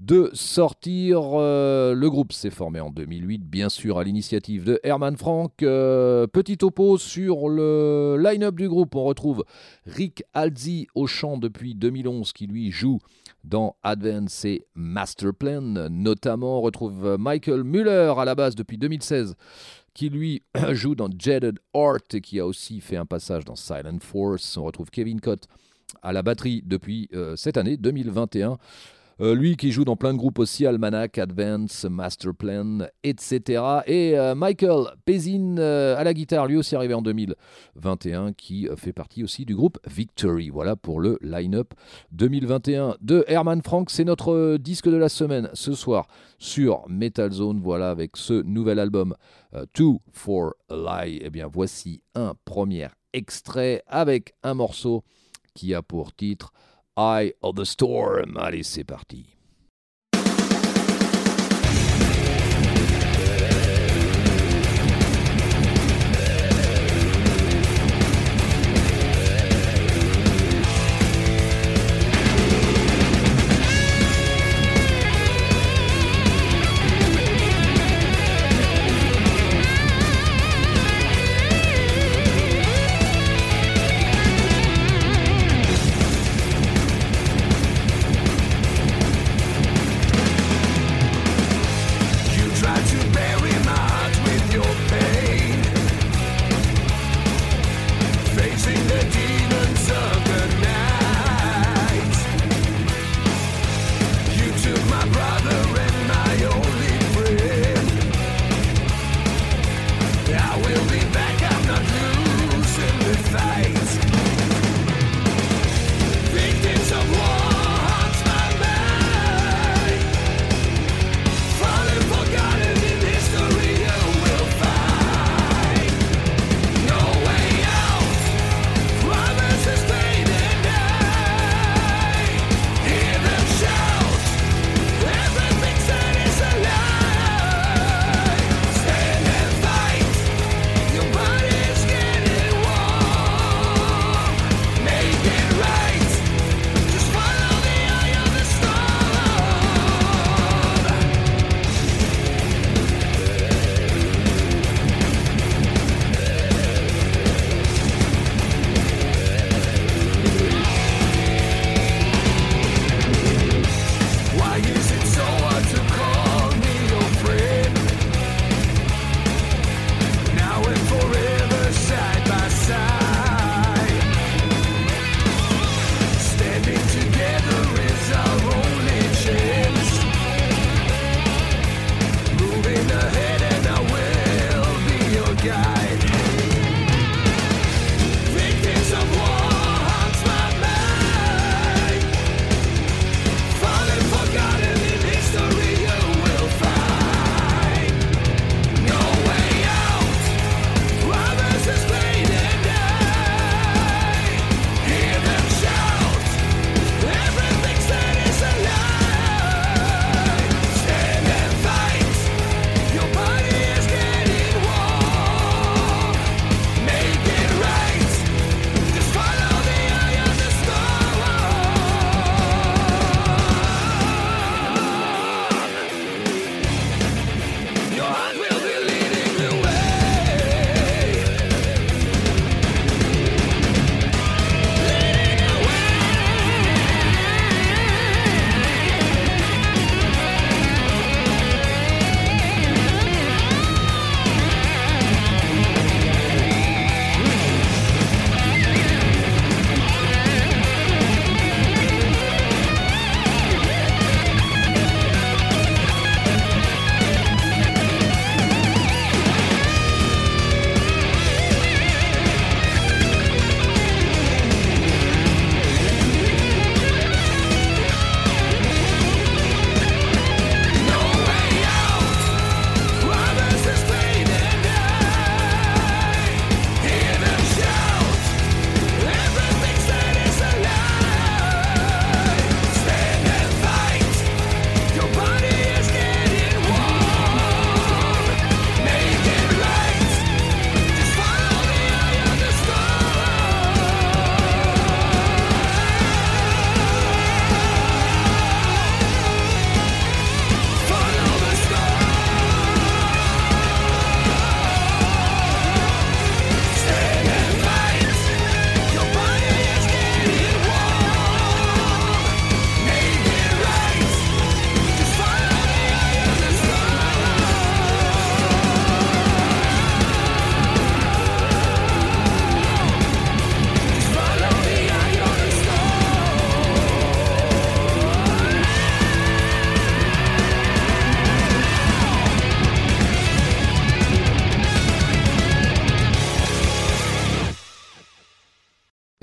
de 0.05 0.31
sortir. 0.35 1.21
Euh, 1.35 1.95
le 1.95 2.11
groupe 2.11 2.33
s'est 2.33 2.51
formé 2.51 2.81
en 2.81 2.91
2008, 2.91 3.43
bien 3.43 3.69
sûr, 3.69 3.99
à 3.99 4.05
l'initiative 4.05 4.65
de 4.65 4.79
Herman 4.83 5.17
Frank. 5.17 5.63
Euh, 5.63 6.27
petit 6.27 6.59
topo 6.59 6.99
sur 6.99 7.49
le 7.49 8.17
line-up 8.23 8.55
du 8.57 8.69
groupe, 8.69 8.95
on 8.95 9.05
retrouve 9.05 9.45
Rick 9.87 10.23
Alzi 10.35 10.89
au 10.95 11.07
chant 11.07 11.39
depuis 11.39 11.75
2011, 11.75 12.33
qui 12.33 12.47
lui 12.47 12.71
joue 12.71 12.99
dans 13.45 13.77
Advance 13.83 14.45
et 14.45 14.67
Masterplan. 14.75 15.89
Notamment, 15.91 16.59
on 16.59 16.61
retrouve 16.61 17.17
Michael 17.19 17.65
Muller 17.65 18.13
à 18.17 18.25
la 18.25 18.35
base 18.35 18.55
depuis 18.55 18.79
2016 18.79 19.35
qui 19.95 20.11
lui 20.11 20.43
joue 20.73 20.97
dans 20.97 21.09
Jetted 21.09 21.61
Heart 21.73 22.15
et 22.15 22.21
qui 22.21 22.41
a 22.41 22.47
aussi 22.47 22.81
fait 22.81 22.97
un 22.97 23.07
passage 23.07 23.45
dans 23.45 23.57
Silent 23.57 24.01
Force. 24.01 24.57
On 24.57 24.65
retrouve 24.65 24.91
Kevin 24.91 25.21
Cott 25.21 25.47
à 26.03 26.13
la 26.13 26.23
batterie 26.23 26.63
depuis 26.65 27.09
euh, 27.15 27.37
cette 27.37 27.57
année 27.57 27.77
2021. 27.77 28.59
Euh, 29.21 29.35
lui 29.35 29.57
qui 29.57 29.71
joue 29.71 29.85
dans 29.85 29.95
plein 29.95 30.13
de 30.13 30.19
groupes 30.19 30.41
aussi, 30.41 30.67
Almanac, 30.67 31.19
Advance, 31.19 31.85
Masterplan, 31.85 32.89
etc. 33.05 33.63
Et 33.87 34.19
euh, 34.19 34.35
Michael 34.35 34.87
Pezin 35.05 35.57
euh, 35.59 35.97
à 35.97 36.03
la 36.03 36.13
guitare, 36.15 36.47
lui 36.47 36.57
aussi 36.57 36.75
arrivé 36.75 36.95
en 36.95 37.03
2021, 37.03 38.33
qui 38.33 38.69
euh, 38.69 38.75
fait 38.77 38.93
partie 38.93 39.23
aussi 39.23 39.45
du 39.45 39.55
groupe 39.55 39.79
Victory. 39.87 40.51
Voilà 40.51 40.75
pour 40.75 41.01
le 41.01 41.19
line-up 41.23 41.75
2021 42.11 42.97
de 43.01 43.25
Herman 43.29 43.63
Frank. 43.63 43.89
C'est 43.91 44.05
notre 44.05 44.57
disque 44.57 44.89
de 44.89 44.97
la 44.97 45.09
semaine 45.09 45.49
ce 45.53 45.75
soir 45.75 46.09
sur 46.39 46.83
Metal 46.89 47.31
Zone. 47.31 47.61
Voilà 47.61 47.91
avec 47.91 48.17
ce 48.17 48.43
nouvel 48.43 48.81
album 48.81 49.15
Two 49.73 50.01
for 50.13 50.55
Lie. 50.69 51.21
Eh 51.23 51.31
bien 51.31 51.47
voici 51.47 52.03
un 52.17 52.35
premier 52.45 52.89
extrait 53.13 53.83
avec 53.87 54.35
un 54.43 54.55
morceau 54.55 55.05
qui 55.55 55.73
a 55.73 55.83
pour 55.83 56.13
titre 56.15 56.53
Eye 56.97 57.33
of 57.43 57.57
the 57.57 57.65
Storm. 57.65 58.37
Allez, 58.37 58.63
c'est 58.63 58.85
parti. 58.85 59.34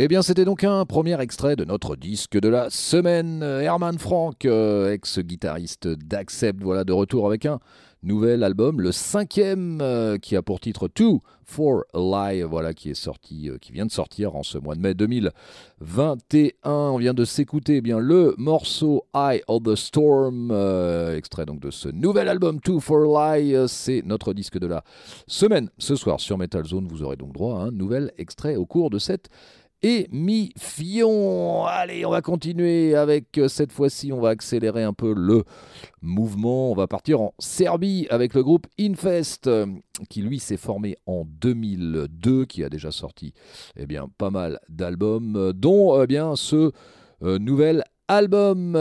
Eh 0.03 0.07
bien, 0.07 0.23
c'était 0.23 0.45
donc 0.45 0.63
un 0.63 0.83
premier 0.83 1.21
extrait 1.21 1.55
de 1.55 1.63
notre 1.63 1.95
disque 1.95 2.39
de 2.39 2.49
la 2.49 2.71
semaine. 2.71 3.43
Herman 3.43 3.99
Frank, 3.99 4.45
euh, 4.45 4.91
ex-guitariste 4.91 5.87
d'Accept, 5.87 6.63
voilà 6.63 6.83
de 6.83 6.91
retour 6.91 7.27
avec 7.27 7.45
un 7.45 7.59
nouvel 8.01 8.43
album, 8.43 8.81
le 8.81 8.91
cinquième, 8.91 9.77
euh, 9.79 10.17
qui 10.17 10.35
a 10.35 10.41
pour 10.41 10.59
titre 10.59 10.87
Two 10.87 11.21
for 11.45 11.83
a 11.93 12.31
Lie, 12.33 12.41
voilà, 12.41 12.73
qui 12.73 12.89
est 12.89 12.95
sorti, 12.95 13.47
euh, 13.47 13.59
qui 13.59 13.73
vient 13.73 13.85
de 13.85 13.91
sortir 13.91 14.35
en 14.35 14.41
ce 14.41 14.57
mois 14.57 14.73
de 14.73 14.79
mai 14.79 14.95
2021. 14.95 16.51
On 16.63 16.97
vient 16.97 17.13
de 17.13 17.23
s'écouter 17.23 17.75
eh 17.75 17.81
bien 17.81 17.99
le 17.99 18.33
morceau 18.39 19.05
Eye 19.13 19.43
of 19.47 19.61
the 19.61 19.75
Storm, 19.75 20.49
extrait 21.15 21.45
donc 21.45 21.59
de 21.59 21.69
ce 21.69 21.89
nouvel 21.89 22.27
album 22.27 22.59
Two 22.59 22.79
for 22.79 23.19
a 23.19 23.37
Lie. 23.37 23.55
C'est 23.67 24.01
notre 24.03 24.33
disque 24.33 24.57
de 24.57 24.65
la 24.65 24.83
semaine. 25.27 25.69
Ce 25.77 25.95
soir 25.95 26.19
sur 26.19 26.39
Metal 26.39 26.65
Zone, 26.65 26.87
vous 26.87 27.03
aurez 27.03 27.17
donc 27.17 27.33
droit 27.33 27.59
à 27.59 27.65
un 27.65 27.71
nouvel 27.71 28.11
extrait 28.17 28.55
au 28.55 28.65
cours 28.65 28.89
de 28.89 28.97
cette 28.97 29.29
émission. 29.83 31.65
Allez, 31.65 32.05
on 32.05 32.11
va 32.11 32.21
continuer 32.21 32.95
avec 32.95 33.37
euh, 33.37 33.47
cette 33.47 33.71
fois-ci, 33.71 34.13
on 34.13 34.21
va 34.21 34.29
accélérer 34.29 34.83
un 34.83 34.93
peu 34.93 35.13
le 35.15 35.43
mouvement. 36.01 36.71
On 36.71 36.75
va 36.75 36.87
partir 36.87 37.21
en 37.21 37.33
Serbie 37.39 38.05
avec 38.09 38.33
le 38.33 38.43
groupe 38.43 38.67
Infest, 38.79 39.47
euh, 39.47 39.65
qui 40.09 40.21
lui 40.21 40.39
s'est 40.39 40.57
formé 40.57 40.97
en 41.05 41.25
2002, 41.25 42.45
qui 42.45 42.63
a 42.63 42.69
déjà 42.69 42.91
sorti 42.91 43.33
eh 43.75 43.87
bien, 43.87 44.07
pas 44.17 44.29
mal 44.29 44.59
d'albums, 44.69 45.35
euh, 45.35 45.53
dont 45.53 46.05
bien, 46.05 46.35
ce 46.35 46.71
nouvel 47.21 47.83
album 48.07 48.75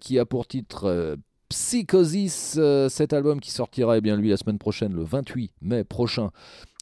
qui 0.00 0.18
a 0.18 0.24
pour 0.24 0.46
titre 0.46 1.18
Psychosis. 1.50 2.58
Cet 2.88 3.12
album 3.12 3.38
qui 3.40 3.50
sortira 3.50 3.98
eh 3.98 4.00
bien, 4.00 4.16
lui 4.16 4.30
la 4.30 4.38
semaine 4.38 4.58
prochaine, 4.58 4.94
le 4.94 5.02
28 5.02 5.52
mai 5.60 5.84
prochain 5.84 6.30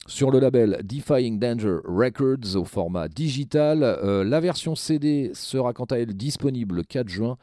sur 0.07 0.31
le 0.31 0.39
label 0.39 0.79
Defying 0.83 1.39
Danger 1.39 1.77
Records 1.85 2.55
au 2.55 2.65
format 2.65 3.07
digital. 3.07 3.83
Euh, 3.83 4.23
la 4.23 4.39
version 4.39 4.75
CD 4.75 5.31
sera 5.33 5.73
quant 5.73 5.85
à 5.85 5.97
elle 5.97 6.15
disponible 6.15 6.75
le 6.75 6.83
4 6.83 7.07
juin 7.07 7.37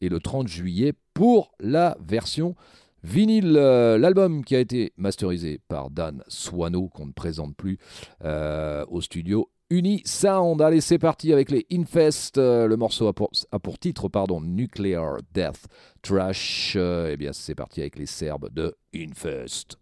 et 0.00 0.08
le 0.08 0.20
30 0.20 0.48
juillet 0.48 0.92
pour 1.14 1.52
la 1.60 1.96
version 2.00 2.54
vinyle. 3.02 3.56
Euh, 3.56 3.98
L'album 3.98 4.44
qui 4.44 4.56
a 4.56 4.60
été 4.60 4.92
masterisé 4.96 5.60
par 5.68 5.90
Dan 5.90 6.22
Swano, 6.28 6.88
qu'on 6.88 7.06
ne 7.06 7.12
présente 7.12 7.56
plus 7.56 7.78
euh, 8.24 8.84
au 8.88 9.00
studio 9.00 9.50
Unisound. 9.70 10.62
Allez, 10.62 10.80
c'est 10.80 10.98
parti 10.98 11.32
avec 11.32 11.50
les 11.50 11.66
Infest. 11.70 12.38
Le 12.38 12.74
morceau 12.76 13.06
a 13.06 13.12
pour, 13.12 13.30
a 13.52 13.58
pour 13.58 13.78
titre 13.78 14.08
pardon, 14.08 14.40
Nuclear 14.40 15.18
Death 15.34 15.66
Trash. 16.02 16.74
Euh, 16.76 17.10
eh 17.12 17.16
bien, 17.16 17.32
c'est 17.32 17.54
parti 17.54 17.80
avec 17.80 17.98
les 17.98 18.06
Serbes 18.06 18.48
de 18.52 18.74
Infest. 18.94 19.78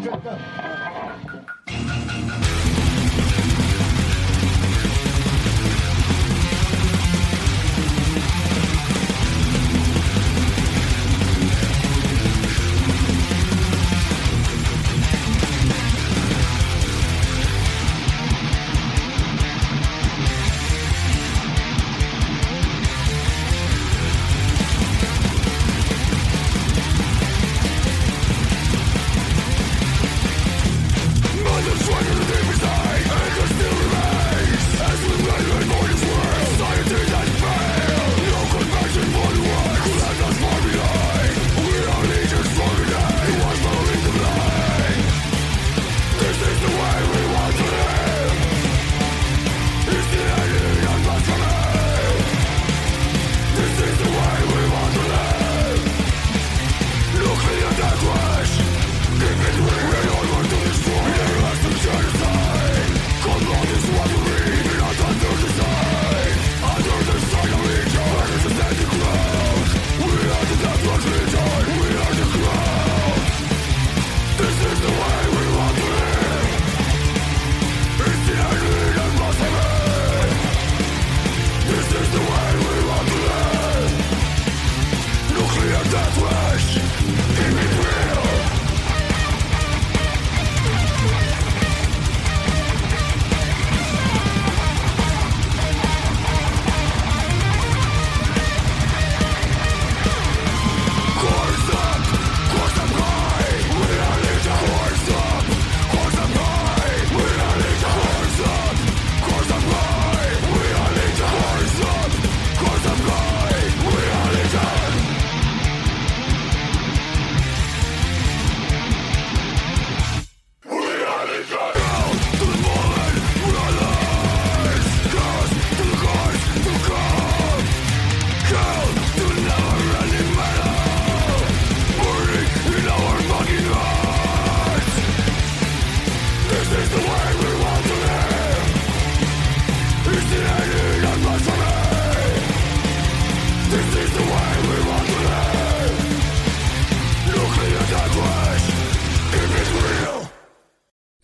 Drop 0.00 0.24
go. 0.24 0.91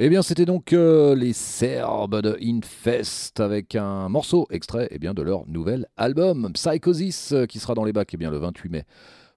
Eh 0.08 0.10
bien, 0.10 0.22
c'était 0.22 0.46
donc 0.46 0.72
euh, 0.72 1.14
les 1.14 1.34
Serbes 1.34 2.22
de 2.22 2.38
Infest 2.42 3.40
avec 3.40 3.74
un 3.74 4.08
morceau 4.08 4.46
extrait 4.48 4.88
eh 4.90 4.98
bien, 4.98 5.12
de 5.12 5.20
leur 5.20 5.46
nouvel 5.46 5.86
album 5.98 6.50
Psychosis 6.54 7.32
euh, 7.32 7.44
qui 7.44 7.58
sera 7.58 7.74
dans 7.74 7.84
les 7.84 7.92
bacs 7.92 8.14
eh 8.14 8.16
bien, 8.16 8.30
le 8.30 8.38
28 8.38 8.70
mai 8.70 8.84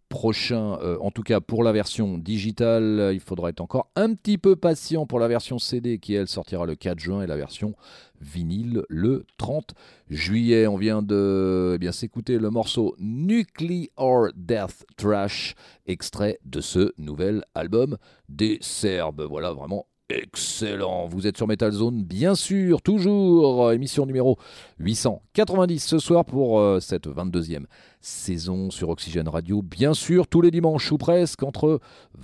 prochain. 0.07 0.79
Euh, 0.81 0.97
en 1.01 1.11
tout 1.11 1.23
cas, 1.23 1.41
pour 1.41 1.65
la 1.65 1.73
version 1.73 2.17
digitale, 2.17 3.11
il 3.11 3.19
faudra 3.19 3.49
être 3.49 3.59
encore 3.59 3.91
un 3.97 4.13
petit 4.13 4.37
peu 4.37 4.55
patient 4.55 5.05
pour 5.05 5.19
la 5.19 5.27
version 5.27 5.59
CD 5.59 5.99
qui, 5.99 6.13
elle, 6.13 6.29
sortira 6.29 6.65
le 6.65 6.75
4 6.75 6.99
juin 6.99 7.21
et 7.21 7.27
la 7.27 7.35
version 7.35 7.75
vinyle 8.21 8.83
le 8.87 9.25
30 9.39 9.73
juillet. 10.09 10.67
On 10.67 10.77
vient 10.77 11.01
de 11.01 11.73
eh 11.75 11.79
bien, 11.79 11.91
s'écouter 11.91 12.37
le 12.37 12.49
morceau 12.49 12.95
Nuclear 12.97 14.29
Death 14.37 14.85
Trash, 14.95 15.55
extrait 15.85 16.39
de 16.45 16.61
ce 16.61 16.93
nouvel 16.97 17.43
album 17.55 17.97
des 18.29 18.57
Serbes. 18.61 19.27
Voilà, 19.29 19.51
vraiment 19.51 19.85
Excellent, 20.13 21.07
vous 21.07 21.25
êtes 21.25 21.37
sur 21.37 21.47
Metal 21.47 21.71
Zone, 21.71 22.03
bien 22.03 22.35
sûr, 22.35 22.81
toujours, 22.81 23.71
émission 23.71 24.05
numéro 24.05 24.37
890 24.79 25.79
ce 25.79 25.99
soir 25.99 26.25
pour 26.25 26.59
euh, 26.59 26.81
cette 26.81 27.07
22e 27.07 27.63
saison 28.01 28.71
sur 28.71 28.89
Oxygène 28.89 29.29
Radio, 29.29 29.61
bien 29.61 29.93
sûr, 29.93 30.27
tous 30.27 30.41
les 30.41 30.51
dimanches 30.51 30.91
ou 30.91 30.97
presque 30.97 31.43
entre 31.43 31.79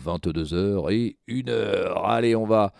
22h 0.05 0.91
et 0.91 1.15
1h. 1.29 1.93
Allez, 2.03 2.35
on 2.35 2.45
va 2.45 2.73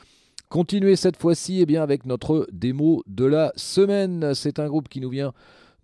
continuer 0.49 0.97
cette 0.97 1.15
fois-ci 1.15 1.61
eh 1.61 1.65
bien, 1.65 1.83
avec 1.83 2.05
notre 2.05 2.45
démo 2.51 3.01
de 3.07 3.23
la 3.23 3.53
semaine. 3.55 4.33
C'est 4.33 4.59
un 4.59 4.67
groupe 4.67 4.89
qui 4.89 4.99
nous 4.99 5.09
vient 5.09 5.31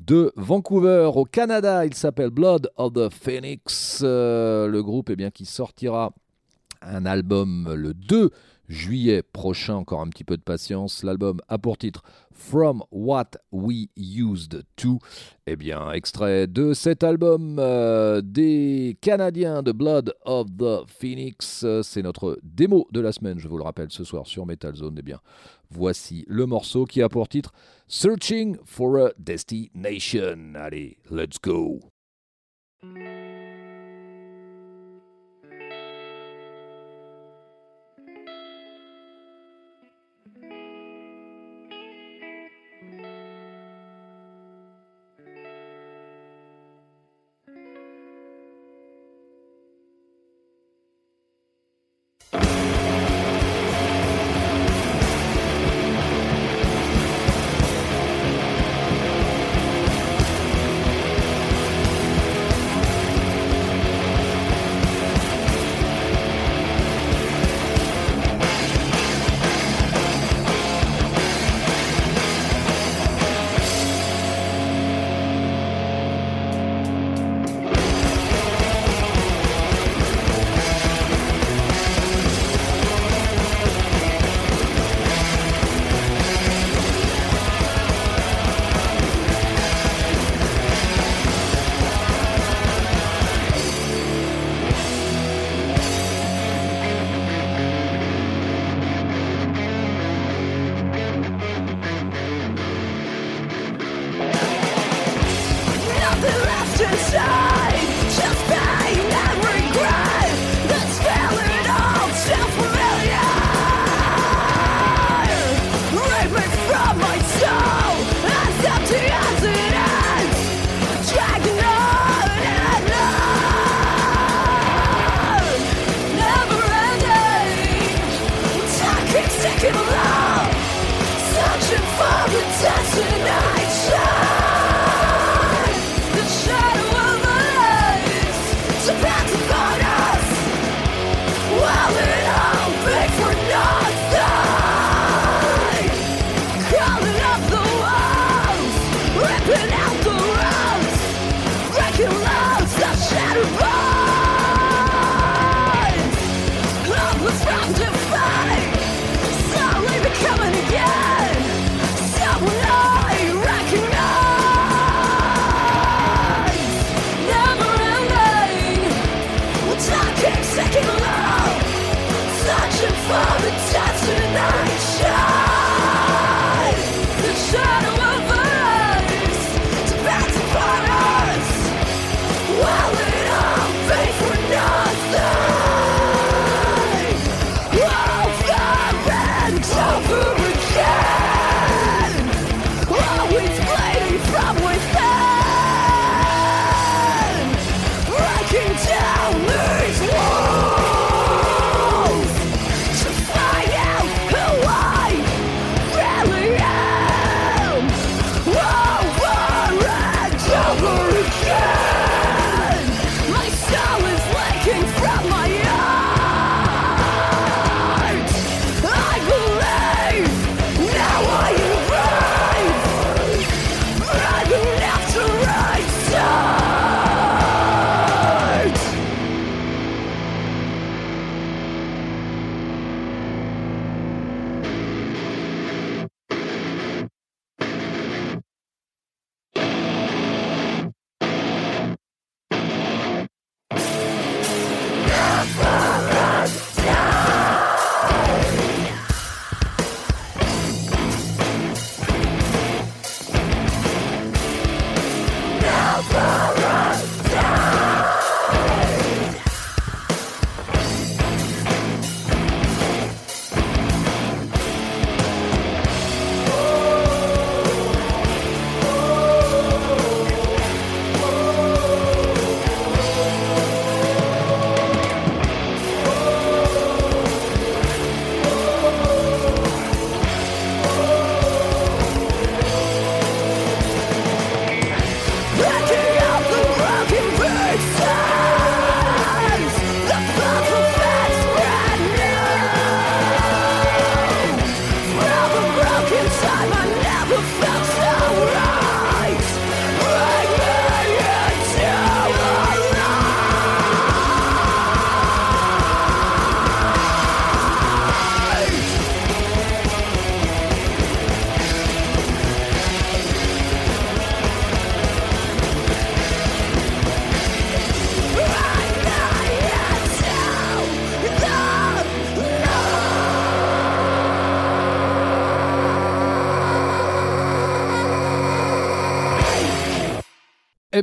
de 0.02 0.34
Vancouver 0.36 1.12
au 1.16 1.24
Canada, 1.24 1.86
il 1.86 1.94
s'appelle 1.94 2.30
Blood 2.30 2.70
of 2.76 2.92
the 2.92 3.10
Phoenix, 3.10 4.02
Euh, 4.04 4.68
le 4.68 4.84
groupe 4.84 5.10
eh 5.10 5.16
bien, 5.16 5.32
qui 5.32 5.46
sortira 5.46 6.12
un 6.82 7.06
album 7.06 7.74
le 7.74 7.94
2 7.94 8.30
juillet 8.68 9.24
prochain, 9.24 9.76
encore 9.76 10.01
un 10.01 10.09
petit 10.09 10.24
peu 10.24 10.38
de 10.38 10.41
patience, 10.41 11.03
l'album 11.03 11.39
a 11.47 11.57
pour 11.57 11.78
titre 11.78 12.03
From 12.32 12.84
What 12.91 13.32
We 13.51 13.88
Used 13.95 14.64
To. 14.78 14.99
Eh 15.45 15.55
bien, 15.55 15.91
extrait 15.91 16.47
de 16.47 16.74
cet 16.74 17.03
album 17.03 17.57
euh, 17.59 18.22
des 18.22 18.97
Canadiens 19.01 19.64
de 19.64 19.72
Blood 19.72 20.14
of 20.26 20.47
the 20.57 20.88
Phoenix. 20.88 21.66
C'est 21.84 22.01
notre 22.01 22.39
démo 22.43 22.88
de 22.91 22.99
la 22.99 23.11
semaine, 23.11 23.39
je 23.39 23.47
vous 23.47 23.57
le 23.57 23.64
rappelle, 23.64 23.91
ce 23.91 24.03
soir 24.03 24.28
sur 24.28 24.45
Metal 24.45 24.76
Zone. 24.76 24.95
Eh 24.99 25.03
bien, 25.03 25.20
voici 25.70 26.26
le 26.28 26.45
morceau 26.45 26.86
qui 26.86 27.01
a 27.01 27.09
pour 27.09 27.28
titre 27.28 27.53
Searching 27.88 28.57
for 28.66 28.97
a 28.97 29.11
Destination. 29.18 30.55
Allez, 30.55 30.97
let's 31.11 31.38
go. 31.41 31.80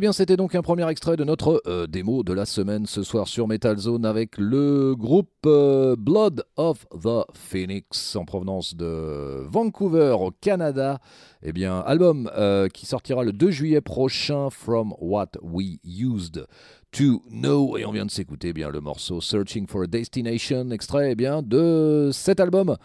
Bien, 0.00 0.12
c'était 0.12 0.38
donc 0.38 0.54
un 0.54 0.62
premier 0.62 0.88
extrait 0.88 1.16
de 1.16 1.24
notre 1.24 1.62
euh, 1.66 1.86
démo 1.86 2.22
de 2.22 2.32
la 2.32 2.46
semaine 2.46 2.86
ce 2.86 3.02
soir 3.02 3.28
sur 3.28 3.46
Metal 3.46 3.76
Zone 3.76 4.06
avec 4.06 4.38
le 4.38 4.94
groupe 4.96 5.28
euh, 5.44 5.94
Blood 5.94 6.42
of 6.56 6.86
the 6.90 7.26
Phoenix 7.34 8.16
en 8.16 8.24
provenance 8.24 8.74
de 8.74 9.44
Vancouver 9.50 10.16
au 10.18 10.30
Canada. 10.30 11.00
Eh 11.42 11.52
bien, 11.52 11.80
album 11.80 12.30
euh, 12.34 12.68
qui 12.68 12.86
sortira 12.86 13.24
le 13.24 13.32
2 13.32 13.50
juillet 13.50 13.82
prochain, 13.82 14.48
From 14.48 14.94
What 15.00 15.32
We 15.42 15.76
Used 15.84 16.46
to 16.92 17.22
Know. 17.30 17.76
Et 17.76 17.84
on 17.84 17.92
vient 17.92 18.06
de 18.06 18.10
s'écouter 18.10 18.48
eh 18.48 18.52
bien 18.54 18.70
le 18.70 18.80
morceau 18.80 19.20
Searching 19.20 19.66
for 19.66 19.82
a 19.82 19.86
Destination, 19.86 20.70
extrait 20.70 21.12
eh 21.12 21.14
bien 21.14 21.42
de 21.42 22.08
cet 22.10 22.40
album 22.40 22.78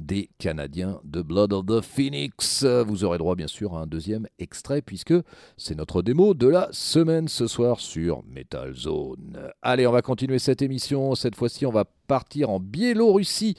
des 0.00 0.30
Canadiens 0.38 1.00
de 1.04 1.22
Blood 1.22 1.52
of 1.52 1.66
the 1.66 1.80
Phoenix. 1.80 2.64
Vous 2.64 3.04
aurez 3.04 3.18
droit 3.18 3.34
bien 3.34 3.46
sûr 3.46 3.74
à 3.74 3.80
un 3.80 3.86
deuxième 3.86 4.26
extrait 4.38 4.82
puisque 4.82 5.14
c'est 5.56 5.76
notre 5.76 6.02
démo 6.02 6.34
de 6.34 6.48
la 6.48 6.68
semaine 6.72 7.28
ce 7.28 7.46
soir 7.46 7.80
sur 7.80 8.22
Metal 8.24 8.74
Zone. 8.74 9.50
Allez, 9.62 9.86
on 9.86 9.92
va 9.92 10.02
continuer 10.02 10.38
cette 10.38 10.62
émission. 10.62 11.14
Cette 11.14 11.36
fois-ci, 11.36 11.66
on 11.66 11.72
va 11.72 11.84
partir 12.06 12.50
en 12.50 12.60
Biélorussie. 12.60 13.56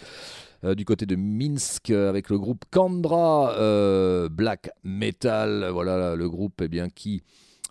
euh, 0.63 0.75
du 0.75 0.85
côté 0.85 1.05
de 1.05 1.15
Minsk 1.15 1.89
avec 1.91 2.29
le 2.29 2.39
groupe 2.39 2.65
Kandra 2.71 3.53
euh, 3.57 4.29
Black 4.29 4.71
Metal. 4.83 5.69
Voilà 5.71 6.15
le 6.15 6.29
groupe 6.29 6.61
eh 6.61 6.67
bien, 6.67 6.89
qui 6.89 7.21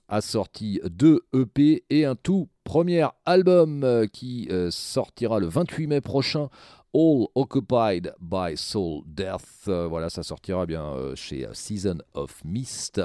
a 0.08 0.20
sorti 0.20 0.80
deux 0.84 1.20
EP 1.34 1.84
et 1.90 2.04
un 2.04 2.14
tout 2.14 2.48
premier 2.64 3.06
album 3.26 3.84
euh, 3.84 4.06
qui 4.06 4.48
euh, 4.50 4.70
sortira 4.70 5.38
le 5.38 5.46
28 5.46 5.86
mai 5.86 6.00
prochain 6.00 6.48
All 6.94 7.26
Occupied 7.34 8.12
by 8.20 8.56
Soul 8.56 9.02
Death. 9.06 9.66
Euh, 9.68 9.88
voilà, 9.88 10.08
ça 10.08 10.22
sortira 10.22 10.62
eh 10.62 10.66
bien 10.66 10.84
euh, 10.84 11.16
chez 11.16 11.44
euh, 11.44 11.52
Season 11.52 11.98
of 12.14 12.42
Mist. 12.44 13.00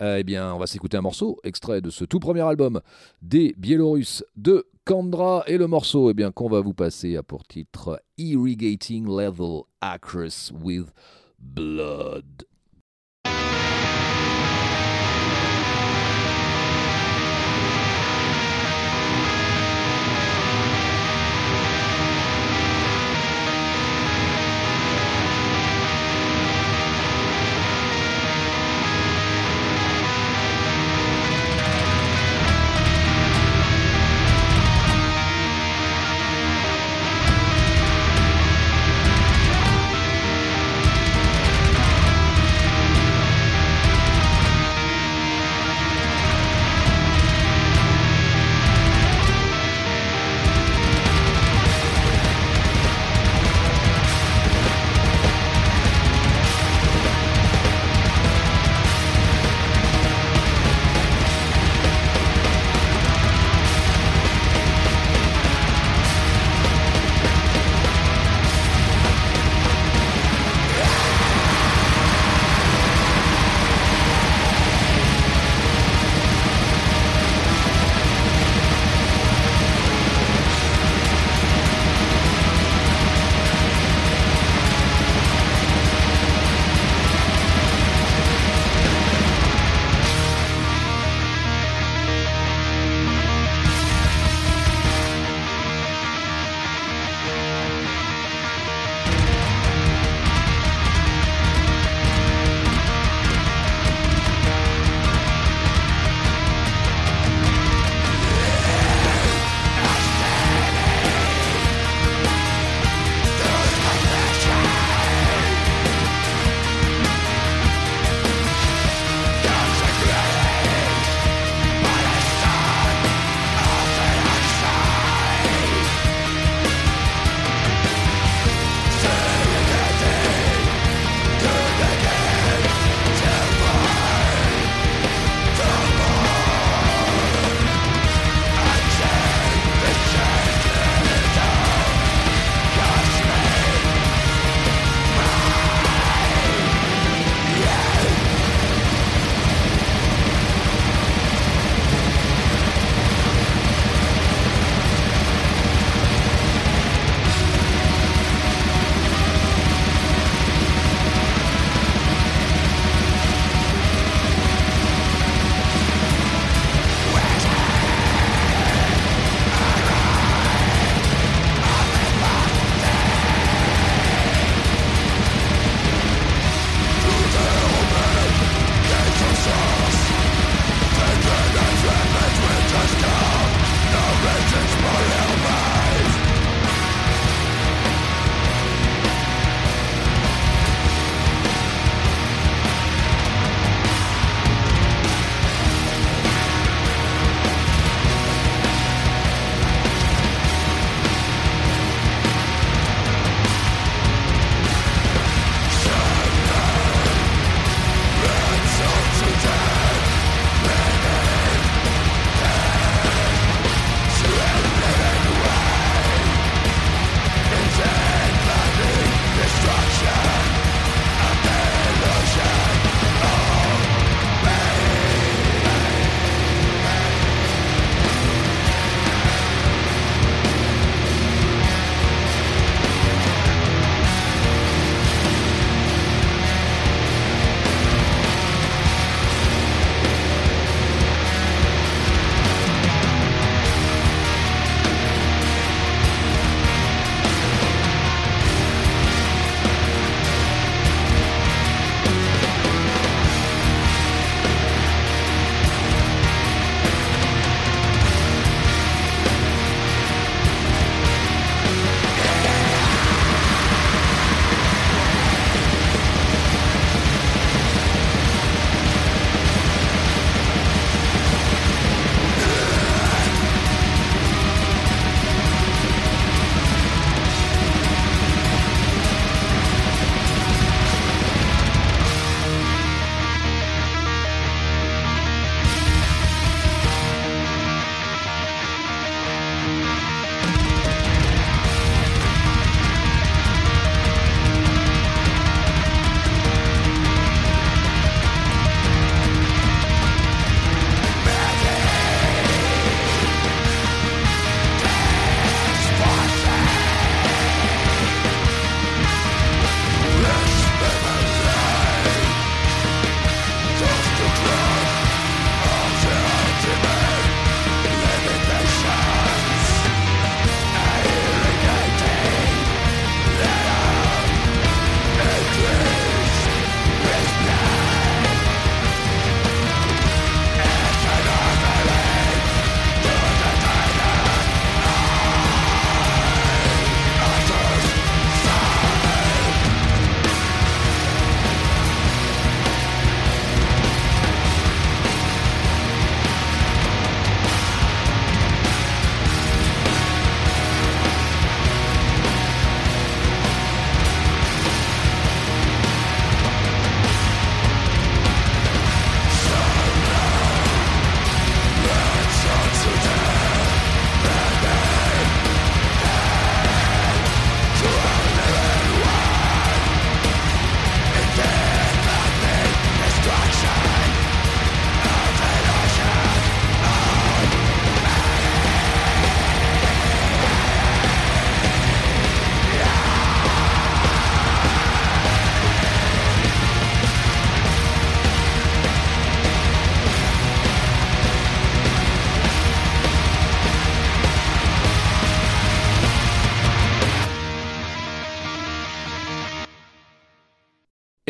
Eh 0.00 0.22
bien, 0.22 0.54
on 0.54 0.58
va 0.58 0.68
s'écouter 0.68 0.96
un 0.96 1.00
morceau 1.00 1.40
extrait 1.42 1.80
de 1.80 1.90
ce 1.90 2.04
tout 2.04 2.20
premier 2.20 2.42
album 2.42 2.80
des 3.20 3.52
Biélorusses 3.58 4.24
de 4.36 4.68
Kandra 4.84 5.42
et 5.48 5.58
le 5.58 5.66
morceau 5.66 6.10
eh 6.10 6.14
bien 6.14 6.30
qu'on 6.30 6.48
va 6.48 6.60
vous 6.60 6.72
passer 6.72 7.16
a 7.16 7.24
pour 7.24 7.44
titre 7.44 8.00
Irrigating 8.16 9.06
Level 9.08 9.62
Actress 9.80 10.52
with 10.62 10.86
Blood. 11.40 12.47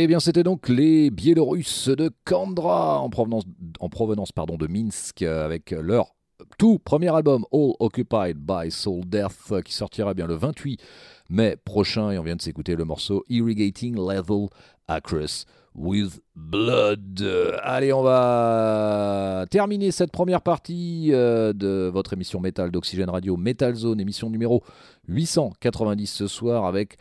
Eh 0.01 0.07
bien, 0.07 0.21
c'était 0.21 0.45
donc 0.45 0.69
les 0.69 1.11
Biélorusses 1.11 1.89
de 1.89 2.13
Kandra 2.25 3.01
en 3.01 3.11
provenance, 3.11 3.43
en 3.81 3.89
provenance 3.89 4.31
pardon, 4.31 4.57
de 4.57 4.69
Minsk 4.69 5.23
avec 5.23 5.73
leur 5.73 6.15
tout 6.57 6.79
premier 6.79 7.13
album 7.13 7.45
All 7.53 7.73
Occupied 7.81 8.35
by 8.37 8.71
Soul 8.71 9.05
Death 9.07 9.61
qui 9.65 9.75
sortira 9.75 10.15
bien 10.15 10.29
le 10.29 10.35
28 10.35 10.81
mai 11.31 11.57
prochain 11.65 12.13
et 12.13 12.19
on 12.21 12.23
vient 12.23 12.37
de 12.37 12.41
s'écouter 12.41 12.77
le 12.77 12.85
morceau 12.85 13.25
Irrigating 13.29 13.97
Level 13.97 14.47
Across 14.87 15.47
with 15.75 16.21
Blood. 16.37 17.59
Allez, 17.65 17.93
on 17.93 18.05
va 18.05 19.47
terminer 19.51 19.91
cette 19.91 20.13
première 20.13 20.43
partie 20.43 21.09
euh, 21.11 21.53
de 21.53 21.91
votre 21.93 22.13
émission 22.13 22.39
Metal 22.39 22.71
d'Oxygène 22.71 23.11
Radio, 23.11 23.37
Metal 23.37 23.75
Zone, 23.75 24.01
émission 24.01 24.31
numéro 24.31 24.63
890 25.09 26.07
ce 26.07 26.29
soir 26.29 26.67
avec 26.67 26.99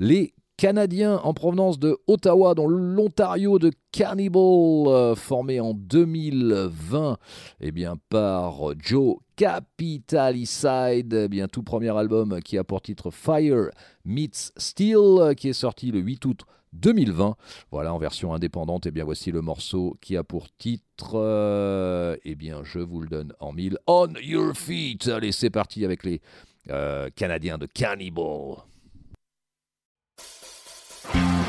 les 0.00 0.34
Canadiens 0.56 1.16
en 1.24 1.34
provenance 1.34 1.78
de 1.78 1.98
Ottawa, 2.06 2.54
dans 2.54 2.66
l'Ontario 2.66 3.58
de 3.58 3.72
Cannibal, 3.90 4.40
euh, 4.86 5.14
formé 5.14 5.60
en 5.60 5.74
2020 5.74 7.18
eh 7.60 7.72
bien, 7.72 7.96
par 8.08 8.72
Joe 8.78 9.16
Capitalicide, 9.36 11.14
eh 11.14 11.28
bien, 11.28 11.48
tout 11.48 11.62
premier 11.62 11.96
album 11.96 12.40
qui 12.42 12.58
a 12.58 12.64
pour 12.64 12.82
titre 12.82 13.10
Fire 13.10 13.70
Meets 14.04 14.52
Steel, 14.56 15.34
qui 15.36 15.48
est 15.48 15.52
sorti 15.52 15.90
le 15.90 15.98
8 15.98 16.24
août 16.26 16.42
2020. 16.72 17.36
Voilà, 17.70 17.92
en 17.92 17.98
version 17.98 18.34
indépendante, 18.34 18.86
et 18.86 18.88
eh 18.90 18.92
bien 18.92 19.04
voici 19.04 19.30
le 19.30 19.40
morceau 19.40 19.96
qui 20.00 20.16
a 20.16 20.24
pour 20.24 20.48
titre, 20.56 21.12
euh, 21.14 22.16
bien 22.36 22.62
je 22.64 22.78
vous 22.78 23.00
le 23.00 23.08
donne 23.08 23.32
en 23.40 23.52
mille, 23.52 23.78
On 23.86 24.08
Your 24.22 24.56
Feet. 24.56 25.08
Allez, 25.08 25.32
c'est 25.32 25.50
parti 25.50 25.84
avec 25.84 26.04
les 26.04 26.20
euh, 26.70 27.10
Canadiens 27.14 27.58
de 27.58 27.66
Cannibal. 27.66 28.56
Thank 31.04 31.36
you. 31.36 31.41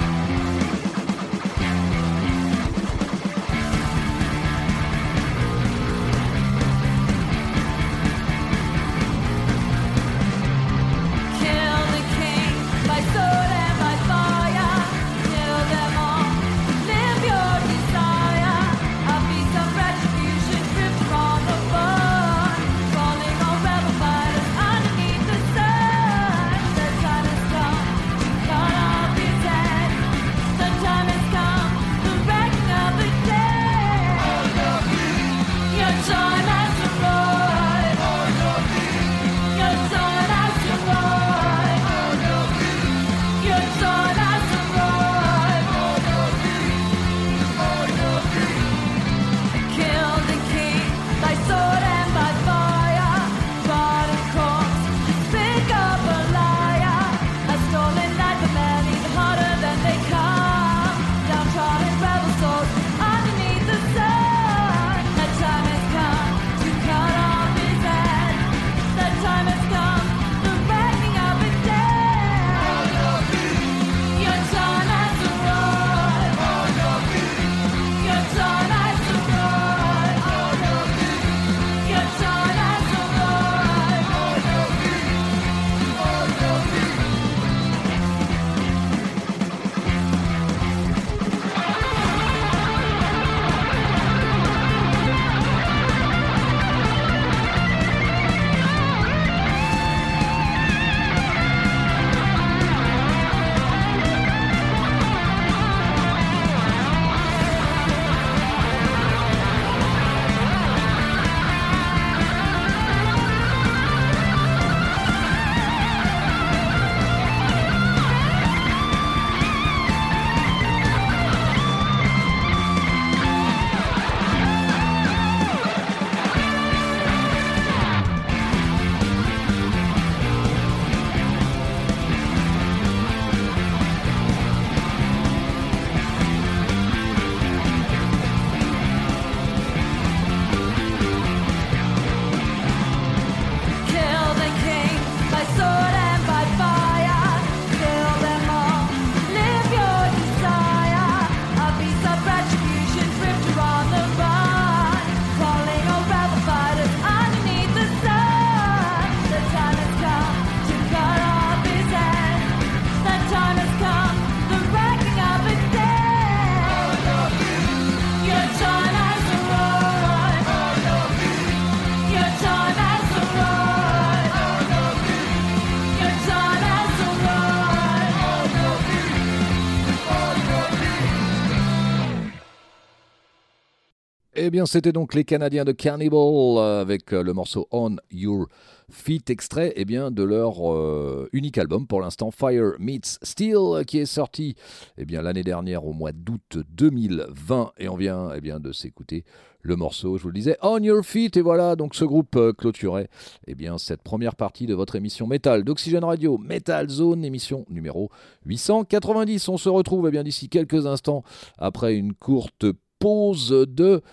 Bien, 184.53 184.67
c'était 184.67 184.91
donc 184.91 185.15
les 185.15 185.23
Canadiens 185.23 185.65
de 185.65 185.71
Cannibal 185.71 186.19
euh, 186.19 186.81
avec 186.81 187.11
euh, 187.11 187.23
le 187.23 187.33
morceau 187.33 187.67
On 187.71 187.95
Your 188.11 188.45
Feet, 188.91 189.31
extrait 189.31 189.73
eh 189.75 189.83
bien, 189.83 190.11
de 190.11 190.21
leur 190.21 190.71
euh, 190.71 191.27
unique 191.33 191.57
album 191.57 191.87
pour 191.87 192.01
l'instant, 192.01 192.29
Fire 192.29 192.73
Meets 192.77 193.17
Steel, 193.23 193.83
qui 193.87 193.97
est 193.97 194.05
sorti 194.05 194.53
eh 194.99 195.05
bien, 195.05 195.23
l'année 195.23 195.43
dernière 195.43 195.87
au 195.87 195.93
mois 195.93 196.11
d'août 196.11 196.59
2020. 196.69 197.71
Et 197.79 197.89
on 197.89 197.95
vient 197.95 198.29
eh 198.35 198.41
bien, 198.41 198.59
de 198.59 198.71
s'écouter 198.71 199.25
le 199.63 199.75
morceau, 199.75 200.19
je 200.19 200.21
vous 200.21 200.29
le 200.29 200.35
disais, 200.35 200.55
On 200.61 200.77
Your 200.77 201.03
Feet. 201.03 201.35
Et 201.35 201.41
voilà, 201.41 201.75
donc 201.75 201.95
ce 201.95 202.05
groupe 202.05 202.37
clôturait 202.55 203.09
eh 203.47 203.55
bien, 203.55 203.79
cette 203.79 204.03
première 204.03 204.35
partie 204.35 204.67
de 204.67 204.75
votre 204.75 204.95
émission 204.95 205.25
Metal 205.25 205.63
d'Oxygène 205.63 206.03
Radio, 206.03 206.37
Metal 206.37 206.87
Zone, 206.89 207.25
émission 207.25 207.65
numéro 207.71 208.11
890. 208.45 209.49
On 209.49 209.57
se 209.57 209.69
retrouve 209.69 210.09
eh 210.09 210.11
bien, 210.11 210.21
d'ici 210.21 210.47
quelques 210.47 210.85
instants 210.85 211.23
après 211.57 211.95
une 211.95 212.13
courte 212.13 212.67
pause 212.99 213.49
de 213.67 214.03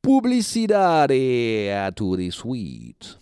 pubblicitaria. 0.00 1.86
Eh, 1.86 1.90
to 1.94 2.16
the 2.16 2.30
suite. 2.30 3.16